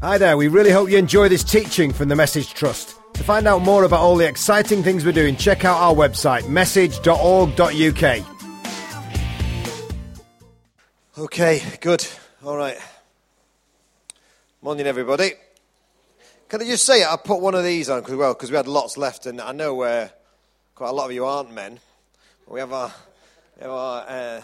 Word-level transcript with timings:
Hi 0.00 0.16
there, 0.16 0.36
we 0.36 0.46
really 0.46 0.70
hope 0.70 0.88
you 0.88 0.96
enjoy 0.96 1.28
this 1.28 1.42
teaching 1.42 1.92
from 1.92 2.08
the 2.08 2.14
Message 2.14 2.54
Trust. 2.54 2.94
To 3.14 3.24
find 3.24 3.48
out 3.48 3.62
more 3.62 3.82
about 3.82 3.98
all 3.98 4.14
the 4.14 4.28
exciting 4.28 4.84
things 4.84 5.04
we're 5.04 5.10
doing, 5.10 5.34
check 5.34 5.64
out 5.64 5.76
our 5.76 5.92
website, 5.92 6.48
message.org.uk. 6.48 8.24
Okay, 11.18 11.62
good. 11.80 12.06
All 12.44 12.56
right. 12.56 12.78
Morning, 14.62 14.86
everybody. 14.86 15.32
Can 16.48 16.62
I 16.62 16.64
just 16.66 16.86
say, 16.86 17.02
I 17.02 17.16
put 17.16 17.40
one 17.40 17.56
of 17.56 17.64
these 17.64 17.90
on 17.90 17.98
because 17.98 18.14
well, 18.14 18.34
because 18.34 18.52
we 18.52 18.56
had 18.56 18.68
lots 18.68 18.96
left, 18.96 19.26
and 19.26 19.40
I 19.40 19.50
know 19.50 19.80
uh, 19.82 20.06
quite 20.76 20.90
a 20.90 20.92
lot 20.92 21.06
of 21.06 21.12
you 21.12 21.24
aren't 21.24 21.52
men. 21.52 21.80
We 22.46 22.60
have 22.60 22.72
our, 22.72 22.94
we 23.56 23.62
have 23.62 23.72
our 23.72 24.04
uh, 24.06 24.42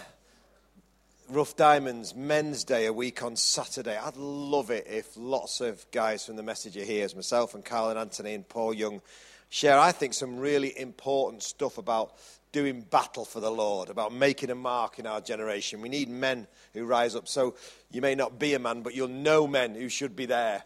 Rough 1.31 1.57
Diamonds 1.57 2.15
Men's 2.15 2.65
Day 2.65 2.85
a 2.85 2.93
week 2.93 3.23
on 3.23 3.35
Saturday. 3.37 3.97
I'd 3.97 4.17
love 4.17 4.71
it 4.71 4.87
if 4.87 5.17
lots 5.17 5.63
of 5.63 5.85
guys 5.91 6.27
from 6.27 6.37
the 6.37 6.43
message 6.43 6.77
are 6.77 6.85
here, 6.85 7.05
as 7.05 7.17
myself 7.17 7.55
and 7.55 7.65
Carl 7.65 7.89
and 7.89 7.99
Anthony 7.99 8.35
and 8.35 8.47
Paul 8.47 8.75
Young 8.75 9.01
share, 9.49 9.79
I 9.79 9.91
think, 9.91 10.13
some 10.13 10.39
really 10.39 10.79
important 10.79 11.43
stuff 11.43 11.79
about 11.79 12.13
doing 12.53 12.83
battle 12.83 13.25
for 13.25 13.41
the 13.41 13.51
Lord, 13.51 13.89
about 13.89 14.13
making 14.13 14.51
a 14.51 14.55
mark 14.55 14.99
in 14.99 15.07
our 15.07 15.23
generation. 15.23 15.81
We 15.81 15.89
need 15.89 16.11
men 16.11 16.47
who 16.75 16.85
rise 16.85 17.15
up. 17.15 17.27
So 17.27 17.55
you 17.91 18.03
may 18.03 18.15
not 18.15 18.39
be 18.39 18.53
a 18.53 18.59
man, 18.59 18.83
but 18.83 18.95
you'll 18.95 19.09
know 19.09 19.47
men 19.47 19.75
who 19.75 19.89
should 19.89 20.15
be 20.15 20.27
there. 20.27 20.63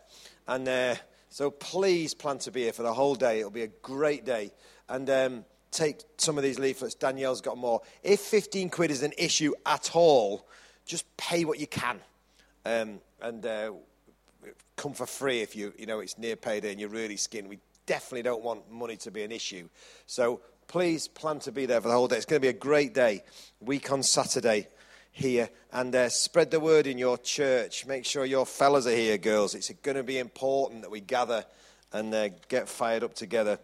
And 0.49 0.69
uh, 0.69 0.97
so 1.29 1.53
please 1.53 2.15
plan 2.15 2.39
to 2.39 2.51
be 2.51 2.65
here 2.65 2.73
for 2.73 2.83
the 2.83 2.95
whole 2.95 3.15
day. 3.15 3.39
It'll 3.39 3.51
be 3.51 3.63
a 3.63 3.69
great 3.69 4.25
day. 4.25 4.51
And 4.89 5.09
um, 5.09 5.45
take 5.71 6.01
some 6.17 6.37
of 6.37 6.45
these 6.45 6.59
leaflets. 6.59 6.95
Danielle's 6.95 7.41
got 7.41 7.59
more. 7.59 7.83
If 8.03 8.21
15 8.21 8.71
quid 8.71 8.91
is 8.91 9.03
an 9.03 9.13
issue 9.19 9.53
at 9.67 9.95
all, 9.95 10.47
just 10.85 11.05
pay 11.17 11.45
what 11.45 11.59
you 11.59 11.67
can. 11.67 12.01
Um, 12.65 13.01
and 13.21 13.45
uh, 13.45 13.73
come 14.77 14.93
for 14.93 15.07
free 15.07 15.41
if 15.41 15.57
you, 15.57 15.73
you 15.79 15.87
know 15.87 16.01
it's 16.01 16.19
near 16.19 16.37
payday 16.37 16.71
and 16.71 16.81
you're 16.81 16.89
really 16.89 17.17
skinned. 17.17 17.49
We 17.49 17.59
definitely 17.87 18.23
don't 18.23 18.43
want 18.43 18.71
money 18.71 18.97
to 18.99 19.11
be 19.11 19.23
an 19.23 19.33
issue. 19.33 19.69
So 20.07 20.41
please 20.67 21.09
plan 21.09 21.41
to 21.41 21.53
be 21.53 21.67
there 21.67 21.81
for 21.81 21.89
the 21.89 21.95
whole 21.95 22.09
day. 22.09 22.17
It's 22.17 22.27
going 22.27 22.41
to 22.41 22.45
be 22.45 22.51
a 22.51 22.59
great 22.59 22.95
day. 22.95 23.25
Week 23.61 23.91
on 23.91 24.03
Saturday 24.03 24.69
here. 25.11 25.51
And 25.73 25.95
uh, 25.95 26.09
spread 26.09 26.51
the 26.51 26.61
word 26.61 26.87
in 26.87 26.99
your 26.99 27.19
church. 27.19 27.87
Make 27.87 28.05
sure 28.05 28.25
your 28.25 28.47
fellas 28.47 28.87
are 28.87 28.95
here, 28.95 29.19
girls. 29.19 29.55
It's 29.55 29.71
going 29.83 29.97
to 29.97 30.03
be 30.03 30.19
important 30.19 30.83
that 30.83 30.91
we 30.91 31.01
gather 31.01 31.45
and 31.93 32.15
uh, 32.15 32.29
get 32.49 32.69
fired 32.69 33.03
up 33.03 33.15
together. 33.15 33.59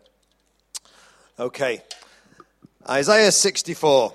Okay. 1.36 1.82
Isaiah 2.88 3.32
64. 3.32 4.14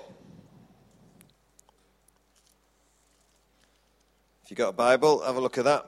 If 4.42 4.50
you've 4.50 4.56
got 4.56 4.70
a 4.70 4.72
Bible, 4.72 5.22
have 5.22 5.36
a 5.36 5.40
look 5.40 5.58
at 5.58 5.64
that. 5.64 5.86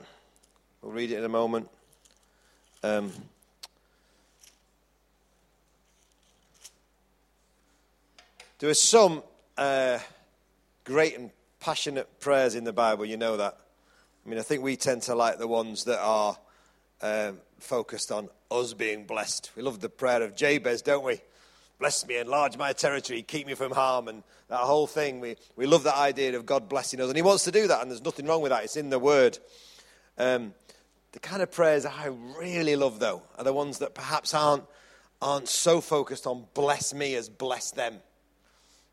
We'll 0.83 0.91
read 0.91 1.11
it 1.11 1.17
in 1.17 1.23
a 1.23 1.29
moment. 1.29 1.71
Um, 2.83 3.11
there 8.59 8.69
are 8.69 8.75
some 8.75 9.23
uh, 9.57 9.97
great 10.83 11.17
and 11.17 11.31
passionate 11.59 12.19
prayers 12.19 12.53
in 12.53 12.63
the 12.63 12.73
Bible, 12.73 13.05
you 13.05 13.17
know 13.17 13.37
that. 13.37 13.57
I 14.23 14.29
mean, 14.29 14.37
I 14.37 14.43
think 14.43 14.61
we 14.61 14.75
tend 14.75 15.01
to 15.03 15.15
like 15.15 15.39
the 15.39 15.47
ones 15.47 15.85
that 15.85 15.99
are 15.99 16.37
um, 17.03 17.39
focused 17.59 18.11
on 18.11 18.29
us 18.49 18.73
being 18.73 19.03
blessed. 19.03 19.51
We 19.55 19.61
love 19.61 19.79
the 19.79 19.89
prayer 19.89 20.23
of 20.23 20.35
Jabez, 20.35 20.81
don't 20.81 21.03
we? 21.03 21.21
Bless 21.77 22.07
me, 22.07 22.17
enlarge 22.17 22.57
my 22.57 22.71
territory, 22.71 23.21
keep 23.21 23.45
me 23.45 23.55
from 23.55 23.71
harm, 23.71 24.07
and 24.07 24.23
that 24.47 24.59
whole 24.59 24.87
thing. 24.87 25.19
We, 25.19 25.35
we 25.55 25.65
love 25.65 25.83
that 25.83 25.97
idea 25.97 26.35
of 26.37 26.45
God 26.45 26.69
blessing 26.69 27.01
us, 27.01 27.09
and 27.09 27.15
He 27.15 27.21
wants 27.21 27.43
to 27.43 27.51
do 27.51 27.67
that, 27.67 27.81
and 27.81 27.91
there's 27.91 28.03
nothing 28.03 28.25
wrong 28.25 28.41
with 28.41 28.51
that. 28.51 28.63
It's 28.63 28.77
in 28.77 28.89
the 28.89 28.99
Word. 28.99 29.37
Um, 30.17 30.53
the 31.11 31.19
kind 31.19 31.41
of 31.41 31.51
prayers 31.51 31.85
I 31.85 32.07
really 32.39 32.75
love, 32.75 32.99
though, 32.99 33.21
are 33.37 33.43
the 33.43 33.53
ones 33.53 33.79
that 33.79 33.93
perhaps 33.93 34.33
aren't, 34.33 34.63
aren't 35.21 35.49
so 35.49 35.81
focused 35.81 36.25
on 36.25 36.45
bless 36.53 36.93
me 36.93 37.15
as 37.15 37.27
bless 37.27 37.71
them. 37.71 37.97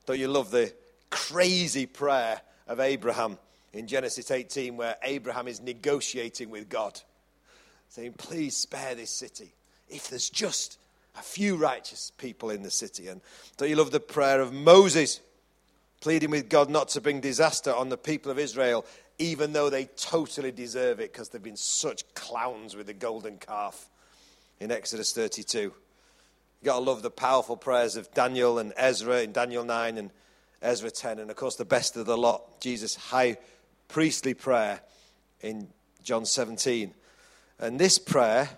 Don't 0.07 0.19
you 0.19 0.29
love 0.29 0.51
the 0.51 0.73
crazy 1.11 1.87
prayer 1.87 2.41
of 2.67 2.81
Abraham 2.81 3.39
in 3.73 3.87
Genesis 3.87 4.31
18, 4.31 4.77
where 4.77 4.97
Abraham 5.03 5.47
is 5.47 5.61
negotiating 5.61 6.51
with 6.51 6.69
God, 6.69 7.01
saying, 7.91 8.15
Please 8.15 8.57
spare 8.57 8.95
this 8.95 9.11
city. 9.11 9.53
If 9.89 10.09
there's 10.09 10.31
just 10.31 10.79
a 11.17 11.23
few 11.23 11.57
righteous 11.57 12.13
people 12.17 12.51
in 12.51 12.63
the 12.63 12.71
city. 12.71 13.09
And 13.09 13.21
don't 13.57 13.69
you 13.69 13.77
love 13.77 13.91
the 13.91 14.01
prayer 14.01 14.41
of 14.41 14.53
Moses, 14.53 15.21
pleading 16.01 16.31
with 16.31 16.49
God 16.49 16.71
not 16.71 16.89
to 16.91 17.01
bring 17.01 17.21
disaster 17.21 17.75
on 17.75 17.89
the 17.89 17.99
people 17.99 18.31
of 18.31 18.39
Israel, 18.39 18.87
even 19.19 19.53
though 19.53 19.69
they 19.69 19.85
totally 19.97 20.53
deserve 20.53 21.01
it 21.01 21.13
because 21.13 21.29
they've 21.29 21.43
been 21.43 21.57
such 21.57 22.05
clowns 22.15 22.75
with 22.75 22.87
the 22.87 22.95
golden 22.95 23.37
calf 23.37 23.91
in 24.61 24.71
Exodus 24.71 25.13
32. 25.13 25.59
You've 25.59 25.75
got 26.65 26.79
to 26.79 26.85
love 26.85 27.03
the 27.03 27.11
powerful 27.11 27.57
prayers 27.57 27.97
of 27.97 28.13
Daniel 28.15 28.59
and 28.59 28.73
Ezra 28.77 29.23
in 29.23 29.33
Daniel 29.33 29.65
9 29.65 29.99
and 29.99 30.11
Ezra 30.63 30.91
10. 30.91 31.19
And 31.19 31.31
of 31.31 31.37
course, 31.37 31.57
the 31.57 31.65
best 31.65 31.97
of 31.97 32.07
the 32.07 32.17
lot, 32.17 32.61
Jesus' 32.61 32.95
high 32.95 33.37
priestly 33.89 34.35
prayer 34.35 34.81
in 35.41 35.69
John 36.03 36.25
17. 36.25 36.95
And 37.61 37.79
this 37.79 37.99
prayer 37.99 38.49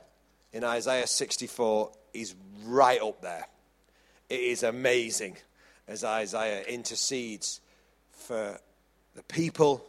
in 0.53 0.63
Isaiah 0.63 1.09
64 1.09 1.91
is 2.15 2.37
right 2.65 3.03
up 3.03 3.21
there. 3.21 3.49
It 4.31 4.39
is 4.39 4.63
amazing 4.63 5.37
as 5.89 6.05
Isaiah 6.05 6.63
intercedes 6.63 7.61
for 8.13 8.61
the 9.17 9.23
people, 9.25 9.85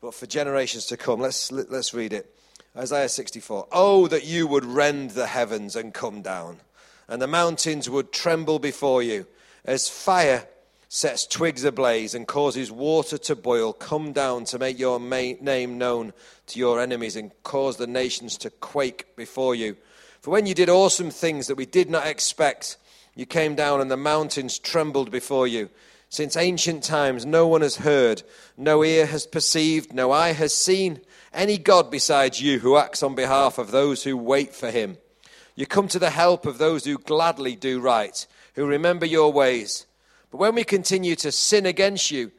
but 0.00 0.14
for 0.14 0.26
generations 0.26 0.86
to 0.86 0.96
come. 0.96 1.18
Let's, 1.18 1.50
let's 1.50 1.92
read 1.92 2.12
it. 2.12 2.32
Isaiah 2.76 3.08
64. 3.08 3.66
Oh, 3.72 4.06
that 4.06 4.24
you 4.24 4.46
would 4.46 4.64
rend 4.64 5.10
the 5.10 5.26
heavens 5.26 5.74
and 5.74 5.92
come 5.92 6.22
down, 6.22 6.60
and 7.08 7.20
the 7.20 7.26
mountains 7.26 7.90
would 7.90 8.12
tremble 8.12 8.60
before 8.60 9.02
you. 9.02 9.26
As 9.64 9.88
fire 9.88 10.46
sets 10.94 11.26
twigs 11.26 11.64
ablaze 11.64 12.14
and 12.14 12.28
causes 12.28 12.70
water 12.70 13.16
to 13.16 13.34
boil, 13.34 13.72
come 13.72 14.12
down 14.12 14.44
to 14.44 14.58
make 14.58 14.78
your 14.78 15.00
name 15.00 15.78
known 15.78 16.12
to 16.46 16.58
your 16.58 16.78
enemies 16.78 17.16
and 17.16 17.30
cause 17.42 17.78
the 17.78 17.86
nations 17.86 18.36
to 18.36 18.50
quake 18.50 19.16
before 19.16 19.54
you. 19.54 19.74
For 20.20 20.32
when 20.32 20.44
you 20.44 20.52
did 20.52 20.68
awesome 20.68 21.10
things 21.10 21.46
that 21.46 21.54
we 21.54 21.64
did 21.64 21.88
not 21.88 22.06
expect, 22.06 22.76
you 23.14 23.24
came 23.24 23.54
down 23.54 23.80
and 23.80 23.90
the 23.90 23.96
mountains 23.96 24.58
trembled 24.58 25.10
before 25.10 25.46
you. 25.46 25.70
Since 26.10 26.36
ancient 26.36 26.84
times, 26.84 27.24
no 27.24 27.48
one 27.48 27.62
has 27.62 27.76
heard, 27.76 28.22
no 28.58 28.84
ear 28.84 29.06
has 29.06 29.26
perceived, 29.26 29.94
no 29.94 30.12
eye 30.12 30.32
has 30.32 30.54
seen 30.54 31.00
any 31.32 31.56
God 31.56 31.90
besides 31.90 32.42
you 32.42 32.58
who 32.58 32.76
acts 32.76 33.02
on 33.02 33.14
behalf 33.14 33.56
of 33.56 33.70
those 33.70 34.04
who 34.04 34.14
wait 34.18 34.54
for 34.54 34.70
him. 34.70 34.98
You 35.54 35.64
come 35.64 35.88
to 35.88 35.98
the 35.98 36.10
help 36.10 36.44
of 36.44 36.58
those 36.58 36.84
who 36.84 36.98
gladly 36.98 37.56
do 37.56 37.80
right, 37.80 38.26
who 38.56 38.66
remember 38.66 39.06
your 39.06 39.32
ways. 39.32 39.86
But 40.32 40.38
when 40.38 40.56
we 40.56 40.64
continue 40.64 41.14
to 41.16 41.30
sin 41.30 41.66
against 41.66 42.10
you, 42.10 42.32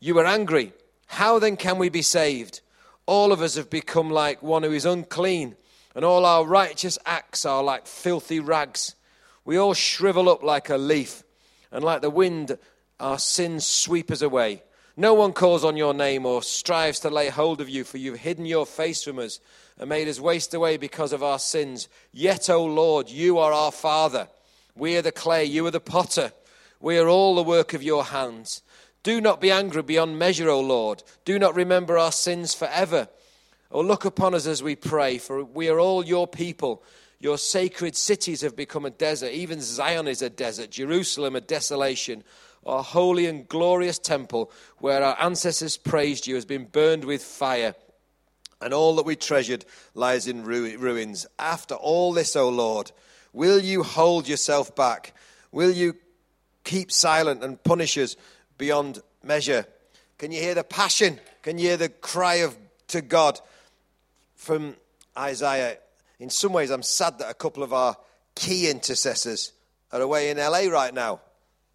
you 0.00 0.18
are 0.18 0.26
angry. 0.26 0.72
How 1.06 1.38
then 1.38 1.56
can 1.56 1.78
we 1.78 1.88
be 1.88 2.02
saved? 2.02 2.60
All 3.06 3.30
of 3.30 3.40
us 3.40 3.54
have 3.54 3.70
become 3.70 4.10
like 4.10 4.42
one 4.42 4.64
who 4.64 4.72
is 4.72 4.84
unclean 4.84 5.54
and 5.96 6.04
all 6.04 6.26
our 6.26 6.44
righteous 6.44 6.98
acts 7.06 7.46
are 7.46 7.62
like 7.64 7.86
filthy 7.86 8.38
rags. 8.38 8.94
We 9.46 9.56
all 9.56 9.72
shrivel 9.72 10.28
up 10.28 10.42
like 10.42 10.68
a 10.68 10.76
leaf, 10.76 11.22
and 11.72 11.82
like 11.82 12.02
the 12.02 12.10
wind, 12.10 12.58
our 13.00 13.18
sins 13.18 13.66
sweep 13.66 14.10
us 14.10 14.20
away. 14.20 14.62
No 14.94 15.14
one 15.14 15.32
calls 15.32 15.64
on 15.64 15.78
your 15.78 15.94
name 15.94 16.26
or 16.26 16.42
strives 16.42 17.00
to 17.00 17.08
lay 17.08 17.30
hold 17.30 17.62
of 17.62 17.70
you, 17.70 17.82
for 17.82 17.96
you've 17.96 18.18
hidden 18.18 18.44
your 18.44 18.66
face 18.66 19.02
from 19.02 19.18
us 19.18 19.40
and 19.78 19.88
made 19.88 20.06
us 20.06 20.20
waste 20.20 20.52
away 20.52 20.76
because 20.76 21.14
of 21.14 21.22
our 21.22 21.38
sins. 21.38 21.88
Yet, 22.12 22.50
O 22.50 22.62
Lord, 22.62 23.08
you 23.08 23.38
are 23.38 23.52
our 23.52 23.72
Father. 23.72 24.28
We 24.74 24.98
are 24.98 25.02
the 25.02 25.12
clay, 25.12 25.46
you 25.46 25.66
are 25.66 25.70
the 25.70 25.80
potter. 25.80 26.32
We 26.80 26.98
are 26.98 27.08
all 27.08 27.34
the 27.34 27.42
work 27.42 27.74
of 27.74 27.82
your 27.82 28.04
hands. 28.04 28.62
Do 29.02 29.20
not 29.20 29.40
be 29.40 29.50
angry 29.50 29.82
beyond 29.82 30.18
measure, 30.18 30.48
O 30.48 30.60
Lord. 30.60 31.02
Do 31.24 31.38
not 31.38 31.54
remember 31.54 31.96
our 31.96 32.12
sins 32.12 32.54
forever. 32.54 33.08
Oh, 33.70 33.80
look 33.80 34.04
upon 34.04 34.34
us 34.34 34.46
as 34.46 34.62
we 34.62 34.76
pray, 34.76 35.18
for 35.18 35.44
we 35.44 35.68
are 35.68 35.78
all 35.78 36.04
your 36.04 36.26
people. 36.26 36.82
Your 37.18 37.38
sacred 37.38 37.96
cities 37.96 38.42
have 38.42 38.56
become 38.56 38.84
a 38.84 38.90
desert. 38.90 39.32
Even 39.32 39.60
Zion 39.60 40.06
is 40.06 40.22
a 40.22 40.30
desert, 40.30 40.70
Jerusalem 40.70 41.34
a 41.34 41.40
desolation. 41.40 42.24
Our 42.64 42.82
holy 42.82 43.26
and 43.26 43.48
glorious 43.48 43.98
temple, 43.98 44.50
where 44.78 45.02
our 45.02 45.16
ancestors 45.20 45.76
praised 45.76 46.26
you, 46.26 46.34
has 46.34 46.44
been 46.44 46.64
burned 46.64 47.04
with 47.04 47.22
fire, 47.22 47.74
and 48.60 48.74
all 48.74 48.96
that 48.96 49.06
we 49.06 49.14
treasured 49.14 49.64
lies 49.94 50.26
in 50.26 50.44
ruins. 50.44 51.26
After 51.38 51.74
all 51.74 52.12
this, 52.12 52.34
O 52.34 52.48
Lord, 52.48 52.90
will 53.32 53.60
you 53.60 53.82
hold 53.82 54.26
yourself 54.26 54.74
back? 54.74 55.14
Will 55.52 55.70
you 55.70 55.94
keep 56.66 56.92
silent 56.92 57.42
and 57.42 57.62
punish 57.64 57.96
us 57.96 58.16
beyond 58.58 59.00
measure? 59.22 59.64
Can 60.18 60.32
you 60.32 60.40
hear 60.42 60.54
the 60.54 60.64
passion? 60.64 61.18
Can 61.40 61.56
you 61.56 61.68
hear 61.68 61.76
the 61.78 61.88
cry 61.88 62.36
of 62.36 62.54
to 62.88 63.00
God? 63.00 63.40
from 64.36 64.76
Isaiah. 65.18 65.78
In 66.20 66.30
some 66.30 66.52
ways, 66.52 66.70
I'm 66.70 66.82
sad 66.82 67.18
that 67.18 67.28
a 67.28 67.34
couple 67.34 67.62
of 67.62 67.72
our 67.72 67.96
key 68.34 68.70
intercessors 68.70 69.52
are 69.92 70.00
away 70.00 70.30
in 70.30 70.36
LA 70.36 70.68
right 70.70 70.94
now. 70.94 71.20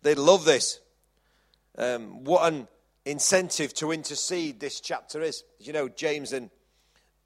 They'd 0.03 0.17
love 0.17 0.45
this. 0.45 0.79
Um, 1.77 2.23
what 2.23 2.51
an 2.51 2.67
incentive 3.05 3.73
to 3.75 3.91
intercede 3.91 4.59
this 4.59 4.79
chapter 4.79 5.21
is. 5.21 5.43
You 5.59 5.73
know, 5.73 5.89
James 5.89 6.33
and, 6.33 6.49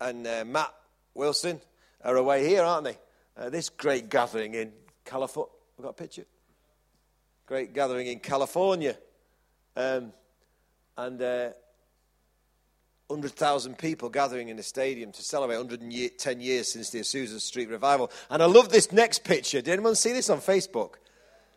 and 0.02 0.26
uh, 0.26 0.46
Matt 0.46 0.74
Wilson 1.14 1.62
are 2.04 2.16
away 2.16 2.48
here, 2.48 2.64
aren't 2.64 2.86
they? 2.86 2.98
Uh, 3.38 3.50
this 3.50 3.70
great 3.70 4.10
gathering 4.10 4.56
in 4.56 4.72
California. 5.04 5.52
We've 5.78 5.84
got 5.84 5.92
a 5.92 5.94
picture. 5.94 6.26
Great 7.46 7.74
gathering 7.74 8.08
in 8.08 8.20
California. 8.20 8.98
Um, 9.76 10.14
and 10.98 11.22
uh, 11.22 11.50
100,000 13.08 13.78
people 13.78 14.10
gathering 14.10 14.50
in 14.50 14.58
the 14.58 14.64
stadium 14.64 15.12
to 15.12 15.22
celebrate 15.22 15.58
110 15.58 16.42
years 16.42 16.72
since 16.72 16.90
the 16.90 17.00
Azusa 17.00 17.40
Street 17.40 17.70
revival. 17.70 18.10
And 18.32 18.42
I 18.42 18.48
love 18.48 18.70
this 18.70 18.92
next 18.92 19.24
picture. 19.24 19.62
Did 19.62 19.74
anyone 19.74 19.96
see 19.96 20.12
this 20.12 20.30
on 20.30 20.40
Facebook? 20.40 20.96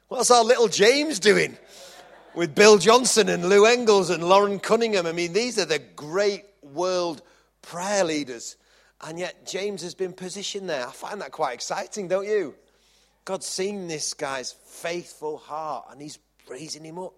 What's 0.08 0.30
our 0.30 0.44
little 0.44 0.68
James 0.68 1.18
doing? 1.18 1.56
With 2.34 2.54
Bill 2.54 2.76
Johnson 2.76 3.30
and 3.30 3.48
Lou 3.48 3.64
Engle 3.64 4.12
and 4.12 4.28
Loren 4.28 4.60
Cunningham. 4.60 5.06
I 5.06 5.12
mean, 5.12 5.32
these 5.32 5.58
are 5.58 5.64
the 5.64 5.78
great 5.78 6.44
world 6.62 7.22
prayer 7.62 8.04
leaders. 8.04 8.56
And 9.00 9.18
yet, 9.18 9.46
James 9.46 9.80
has 9.82 9.94
been 9.94 10.12
positioned 10.12 10.68
there. 10.68 10.86
I 10.86 10.92
find 10.92 11.20
that 11.22 11.32
quite 11.32 11.54
exciting, 11.54 12.08
don't 12.08 12.26
you? 12.26 12.56
God's 13.28 13.44
seen 13.44 13.88
this 13.88 14.14
guy's 14.14 14.52
faithful 14.52 15.36
heart 15.36 15.88
and 15.90 16.00
he's 16.00 16.18
raising 16.48 16.82
him 16.82 16.98
up, 16.98 17.12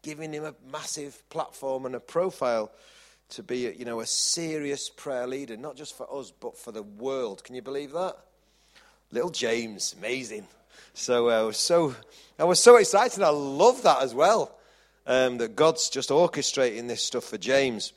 giving 0.00 0.32
him 0.32 0.42
a 0.44 0.54
massive 0.72 1.22
platform 1.28 1.84
and 1.84 1.94
a 1.94 2.00
profile 2.00 2.72
to 3.28 3.42
be, 3.42 3.70
you 3.78 3.84
know, 3.84 4.00
a 4.00 4.06
serious 4.06 4.88
prayer 4.88 5.26
leader, 5.26 5.58
not 5.58 5.76
just 5.76 5.98
for 5.98 6.10
us, 6.18 6.30
but 6.30 6.56
for 6.56 6.72
the 6.72 6.82
world. 6.82 7.44
Can 7.44 7.54
you 7.54 7.60
believe 7.60 7.92
that? 7.92 8.16
Little 9.12 9.28
James, 9.28 9.94
amazing. 9.98 10.46
So 10.94 11.28
uh, 11.28 11.52
so, 11.52 11.94
I 12.38 12.44
was 12.44 12.58
so 12.58 12.76
excited. 12.76 13.22
I 13.22 13.28
love 13.28 13.82
that 13.82 14.00
as 14.00 14.14
well. 14.14 14.56
Um, 15.06 15.36
that 15.36 15.56
God's 15.56 15.90
just 15.90 16.08
orchestrating 16.08 16.88
this 16.88 17.04
stuff 17.04 17.24
for 17.24 17.36
James. 17.36 17.92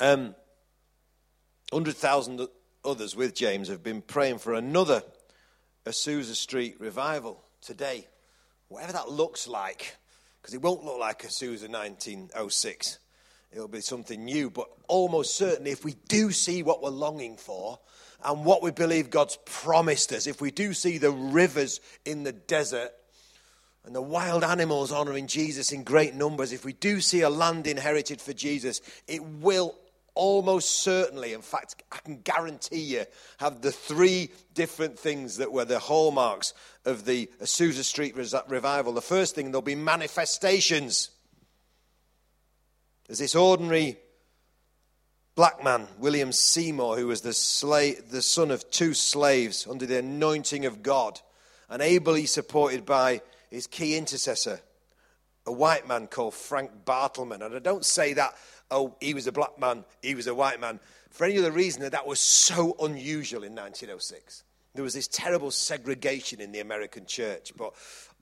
Um, 0.00 0.34
100,000 1.70 2.48
others 2.84 3.14
with 3.14 3.32
James 3.32 3.68
have 3.68 3.84
been 3.84 4.02
praying 4.02 4.38
for 4.38 4.54
another 4.54 5.04
Azusa 5.84 6.34
Street 6.34 6.76
revival 6.78 7.42
today. 7.60 8.06
Whatever 8.68 8.92
that 8.92 9.08
looks 9.10 9.46
like, 9.46 9.96
because 10.40 10.54
it 10.54 10.62
won't 10.62 10.84
look 10.84 10.98
like 10.98 11.22
Azusa 11.22 11.68
1906 11.68 12.98
it'll 13.52 13.68
be 13.68 13.80
something 13.80 14.24
new. 14.24 14.50
But 14.50 14.68
almost 14.88 15.36
certainly, 15.36 15.70
if 15.70 15.84
we 15.84 15.94
do 16.08 16.30
see 16.32 16.62
what 16.62 16.82
we're 16.82 16.90
longing 16.90 17.36
for 17.36 17.78
and 18.24 18.44
what 18.44 18.62
we 18.62 18.70
believe 18.70 19.10
God's 19.10 19.38
promised 19.44 20.12
us, 20.12 20.26
if 20.26 20.40
we 20.40 20.50
do 20.50 20.72
see 20.72 20.98
the 20.98 21.10
rivers 21.10 21.80
in 22.04 22.22
the 22.22 22.32
desert 22.32 22.92
and 23.84 23.94
the 23.94 24.02
wild 24.02 24.44
animals 24.44 24.92
honoring 24.92 25.26
Jesus 25.26 25.72
in 25.72 25.84
great 25.84 26.14
numbers, 26.14 26.52
if 26.52 26.64
we 26.64 26.72
do 26.72 27.00
see 27.00 27.20
a 27.20 27.30
land 27.30 27.66
inherited 27.66 28.20
for 28.20 28.32
Jesus, 28.32 28.80
it 29.06 29.22
will 29.22 29.76
almost 30.14 30.82
certainly, 30.82 31.32
in 31.32 31.42
fact, 31.42 31.82
I 31.90 31.98
can 31.98 32.20
guarantee 32.20 32.80
you, 32.80 33.04
have 33.38 33.62
the 33.62 33.72
three 33.72 34.30
different 34.54 34.98
things 34.98 35.38
that 35.38 35.52
were 35.52 35.64
the 35.64 35.78
hallmarks 35.78 36.54
of 36.84 37.04
the 37.04 37.30
Azusa 37.40 37.84
Street 37.84 38.16
revival. 38.16 38.92
The 38.92 39.00
first 39.00 39.34
thing, 39.34 39.46
there'll 39.46 39.62
be 39.62 39.74
manifestations. 39.74 41.10
There's 43.06 43.18
this 43.18 43.34
ordinary 43.34 43.98
black 45.34 45.64
man, 45.64 45.88
William 45.98 46.32
Seymour, 46.32 46.96
who 46.96 47.06
was 47.06 47.22
the, 47.22 47.32
slave, 47.32 48.10
the 48.10 48.22
son 48.22 48.50
of 48.50 48.70
two 48.70 48.94
slaves 48.94 49.66
under 49.68 49.86
the 49.86 49.98
anointing 49.98 50.66
of 50.66 50.82
God 50.82 51.20
and 51.70 51.80
ably 51.80 52.26
supported 52.26 52.84
by 52.84 53.22
his 53.50 53.66
key 53.66 53.96
intercessor, 53.96 54.60
a 55.46 55.52
white 55.52 55.88
man 55.88 56.06
called 56.06 56.34
Frank 56.34 56.70
Bartleman. 56.84 57.42
And 57.44 57.54
I 57.54 57.58
don't 57.58 57.84
say 57.84 58.12
that, 58.14 58.34
oh, 58.72 58.96
he 59.00 59.14
was 59.14 59.26
a 59.26 59.32
black 59.32 59.58
man, 59.58 59.84
he 60.02 60.14
was 60.14 60.26
a 60.26 60.34
white 60.34 60.60
man, 60.60 60.80
for 61.10 61.24
any 61.24 61.38
other 61.38 61.52
reason 61.52 61.88
that 61.88 62.06
was 62.06 62.18
so 62.18 62.74
unusual 62.80 63.44
in 63.44 63.54
1906. 63.54 64.44
There 64.74 64.82
was 64.82 64.94
this 64.94 65.08
terrible 65.08 65.50
segregation 65.50 66.40
in 66.40 66.52
the 66.52 66.60
American 66.60 67.04
church, 67.04 67.52
but 67.56 67.74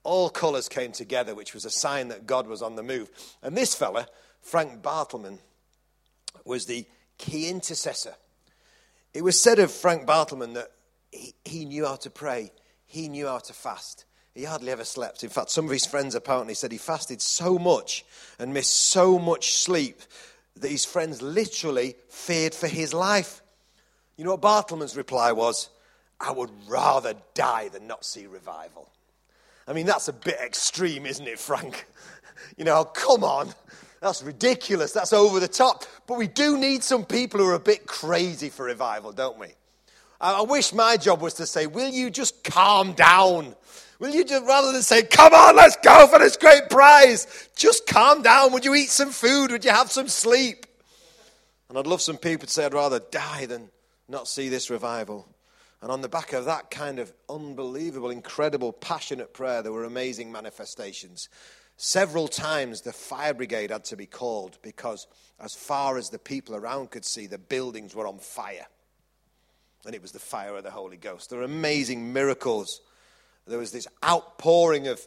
all 0.03 0.29
colours 0.29 0.69
came 0.69 0.93
together, 0.93 1.35
which 1.35 1.55
was 1.55 1.65
a 1.65 1.71
sign 1.71 2.09
that 2.09 2.27
God 2.27 2.47
was 2.47 2.63
on 2.63 2.75
the 2.75 2.83
move. 2.83 3.11
And 3.43 3.57
this 3.57 3.75
fella 3.75 4.07
Frank 4.41 4.83
Bartleman 4.83 5.39
was 6.45 6.67
the 6.67 6.87
key 7.19 7.49
intercessor. 7.49 8.15
It 9.13 9.23
was 9.23 9.41
said 9.41 9.59
of 9.59 9.71
Frank 9.71 10.07
Bartleman 10.07 10.55
that 10.55 10.71
he, 11.13 11.35
he 11.45 11.65
knew 11.65 11.87
how 11.87 11.97
to 11.97 12.11
pray, 12.11 12.53
he 12.87 13.09
knew 13.09 13.27
how 13.27 13.39
to 13.39 13.53
fast. 13.53 14.05
He 14.35 14.45
hardly 14.45 14.71
ever 14.71 14.85
slept. 14.85 15.25
In 15.25 15.29
fact, 15.29 15.51
some 15.51 15.65
of 15.65 15.71
his 15.71 15.87
friends 15.87 16.15
apparently 16.15 16.55
said 16.55 16.71
he 16.71 16.79
fasted 16.79 17.21
so 17.21 17.59
much 17.59 18.05
and 18.39 18.55
missed 18.55 18.75
so 18.75 19.19
much 19.19 19.55
sleep 19.55 20.01
that 20.61 20.71
his 20.71 20.85
friends 20.85 21.23
literally 21.23 21.97
feared 22.09 22.55
for 22.55 22.69
his 22.69 22.95
life. 22.95 23.43
You 24.17 24.25
know 24.25 24.37
what 24.37 24.43
Bartleman's 24.43 24.97
reply 24.97 25.33
was? 25.33 25.71
I 26.21 26.33
would 26.33 26.51
rather 26.69 27.15
die 27.35 27.69
than 27.69 27.87
not 27.87 28.05
see 28.05 28.27
revival. 28.27 28.91
I 29.67 29.73
mean, 29.73 29.87
that's 29.87 30.09
a 30.09 30.13
bit 30.13 30.37
extreme, 30.45 31.07
isn't 31.07 31.27
it, 31.27 31.39
Frank? 31.39 31.87
You 32.57 32.65
know, 32.65 32.85
come 32.85 33.23
on. 33.23 33.53
That's 34.01 34.23
ridiculous. 34.23 34.93
That's 34.93 35.13
over 35.13 35.41
the 35.41 35.49
top. 35.49 35.85
But 36.07 36.17
we 36.17 36.27
do 36.27 36.59
need 36.59 36.83
some 36.83 37.05
people 37.05 37.39
who 37.39 37.47
are 37.47 37.55
a 37.55 37.61
bit 37.61 37.87
crazy 37.87 38.49
for 38.49 38.65
revival, 38.65 39.13
don't 39.13 39.39
we? 39.39 39.49
I 40.21 40.43
wish 40.43 40.75
my 40.75 40.97
job 40.97 41.23
was 41.23 41.35
to 41.35 41.47
say, 41.47 41.67
Will 41.67 41.91
you 41.91 42.11
just 42.11 42.45
calm 42.45 42.93
down? 42.93 43.55
Will 43.99 44.15
you 44.15 44.25
just, 44.25 44.45
rather 44.45 44.73
than 44.73 44.83
say, 44.83 45.03
Come 45.03 45.33
on, 45.33 45.57
let's 45.57 45.77
go 45.77 46.07
for 46.07 46.19
this 46.19 46.37
great 46.37 46.69
prize, 46.69 47.49
just 47.57 47.87
calm 47.87 48.23
down. 48.23 48.53
Would 48.53 48.65
you 48.65 48.75
eat 48.75 48.91
some 48.91 49.11
food? 49.11 49.51
Would 49.51 49.65
you 49.65 49.71
have 49.71 49.91
some 49.91 50.09
sleep? 50.09 50.67
And 51.69 51.79
I'd 51.79 51.87
love 51.87 52.03
some 52.03 52.19
people 52.19 52.47
to 52.47 52.53
say, 52.53 52.67
I'd 52.67 52.75
rather 52.75 52.99
die 52.99 53.47
than 53.47 53.71
not 54.09 54.29
see 54.29 54.49
this 54.49 54.71
revival. 54.71 55.27
And 55.81 55.91
on 55.91 56.03
the 56.03 56.09
back 56.09 56.35
of 56.35 56.45
that 56.45 56.71
kind 56.71 56.99
of 56.99 57.13
unbelievable, 57.31 58.11
incredible, 58.11 58.73
passionate 58.73 59.33
prayer, 59.33 59.63
there 59.63 59.73
were 59.73 59.85
amazing 59.85 60.31
manifestations. 60.31 61.31
Several 61.77 62.29
times 62.29 62.83
the 62.83 62.93
fire 62.93 63.33
brigade 63.33 63.71
had 63.71 63.85
to 63.87 63.97
be 63.97 64.05
called 64.05 64.59
because, 64.61 65.07
as 65.43 65.55
far 65.55 65.97
as 65.97 66.11
the 66.11 66.19
people 66.19 66.55
around 66.55 66.91
could 66.91 67.07
see, 67.07 67.27
the 67.27 67.39
buildings 67.39 67.95
were 67.95 68.07
on 68.07 68.19
fire. 68.19 68.67
And 69.87 69.95
it 69.95 70.03
was 70.03 70.13
the 70.13 70.19
fire 70.19 70.57
of 70.57 70.65
the 70.65 70.71
Holy 70.71 70.97
Ghost. 70.97 71.31
There 71.31 71.39
were 71.39 71.45
amazing 71.45 72.13
miracles. 72.13 72.81
There 73.47 73.59
was 73.59 73.73
this 73.73 73.89
outpouring 74.05 74.89
of 74.89 75.01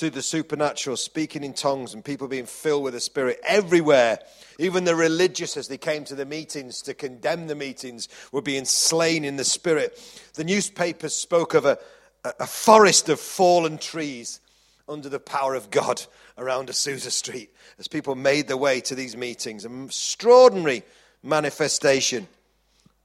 the 0.00 0.22
supernatural, 0.22 0.96
speaking 0.96 1.44
in 1.44 1.52
tongues, 1.52 1.94
and 1.94 2.04
people 2.04 2.26
being 2.26 2.46
filled 2.46 2.82
with 2.82 2.94
the 2.94 3.00
Spirit 3.00 3.38
everywhere. 3.46 4.18
Even 4.58 4.84
the 4.84 4.96
religious, 4.96 5.56
as 5.56 5.68
they 5.68 5.78
came 5.78 6.04
to 6.04 6.14
the 6.14 6.26
meetings 6.26 6.82
to 6.82 6.94
condemn 6.94 7.46
the 7.46 7.54
meetings, 7.54 8.08
were 8.32 8.42
being 8.42 8.64
slain 8.64 9.24
in 9.24 9.36
the 9.36 9.44
Spirit. 9.44 10.00
The 10.34 10.44
newspapers 10.44 11.14
spoke 11.14 11.54
of 11.54 11.64
a, 11.64 11.78
a 12.24 12.46
forest 12.46 13.08
of 13.08 13.20
fallen 13.20 13.78
trees 13.78 14.40
under 14.88 15.08
the 15.08 15.20
power 15.20 15.54
of 15.54 15.70
God 15.70 16.02
around 16.36 16.68
Azusa 16.68 17.10
Street 17.10 17.50
as 17.78 17.88
people 17.88 18.14
made 18.14 18.48
their 18.48 18.56
way 18.56 18.80
to 18.80 18.94
these 18.94 19.16
meetings. 19.16 19.64
An 19.64 19.84
extraordinary 19.84 20.82
manifestation 21.22 22.26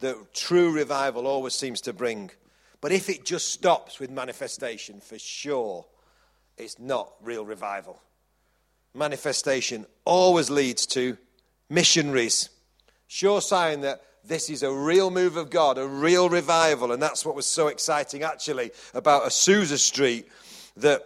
that 0.04 0.34
true 0.34 0.72
revival 0.72 1.28
always 1.28 1.54
seems 1.54 1.82
to 1.82 1.94
bring. 1.94 2.30
But 2.82 2.92
if 2.92 3.10
it 3.10 3.26
just 3.26 3.52
stops 3.52 4.00
with 4.00 4.12
manifestation, 4.12 5.00
for 5.00 5.18
sure, 5.18 5.86
it's 6.58 6.78
not 6.78 7.14
real 7.22 7.46
revival. 7.46 8.02
Manifestation 8.94 9.86
always 10.06 10.50
leads 10.50 10.86
to 10.88 11.18
missionaries. 11.70 12.50
Sure 13.08 13.42
sign 13.42 13.82
that 13.82 14.02
this 14.26 14.50
is 14.50 14.62
a 14.64 14.72
real 14.72 15.10
move 15.10 15.38
of 15.38 15.50
God, 15.50 15.78
a 15.78 15.88
real 15.88 16.30
revival. 16.30 16.92
And 16.92 17.02
that's 17.02 17.26
what 17.26 17.36
was 17.36 17.46
so 17.46 17.68
exciting, 17.68 18.24
actually, 18.24 18.72
about 18.94 19.24
Azusa 19.24 19.78
Street 19.78 20.28
that 20.78 21.02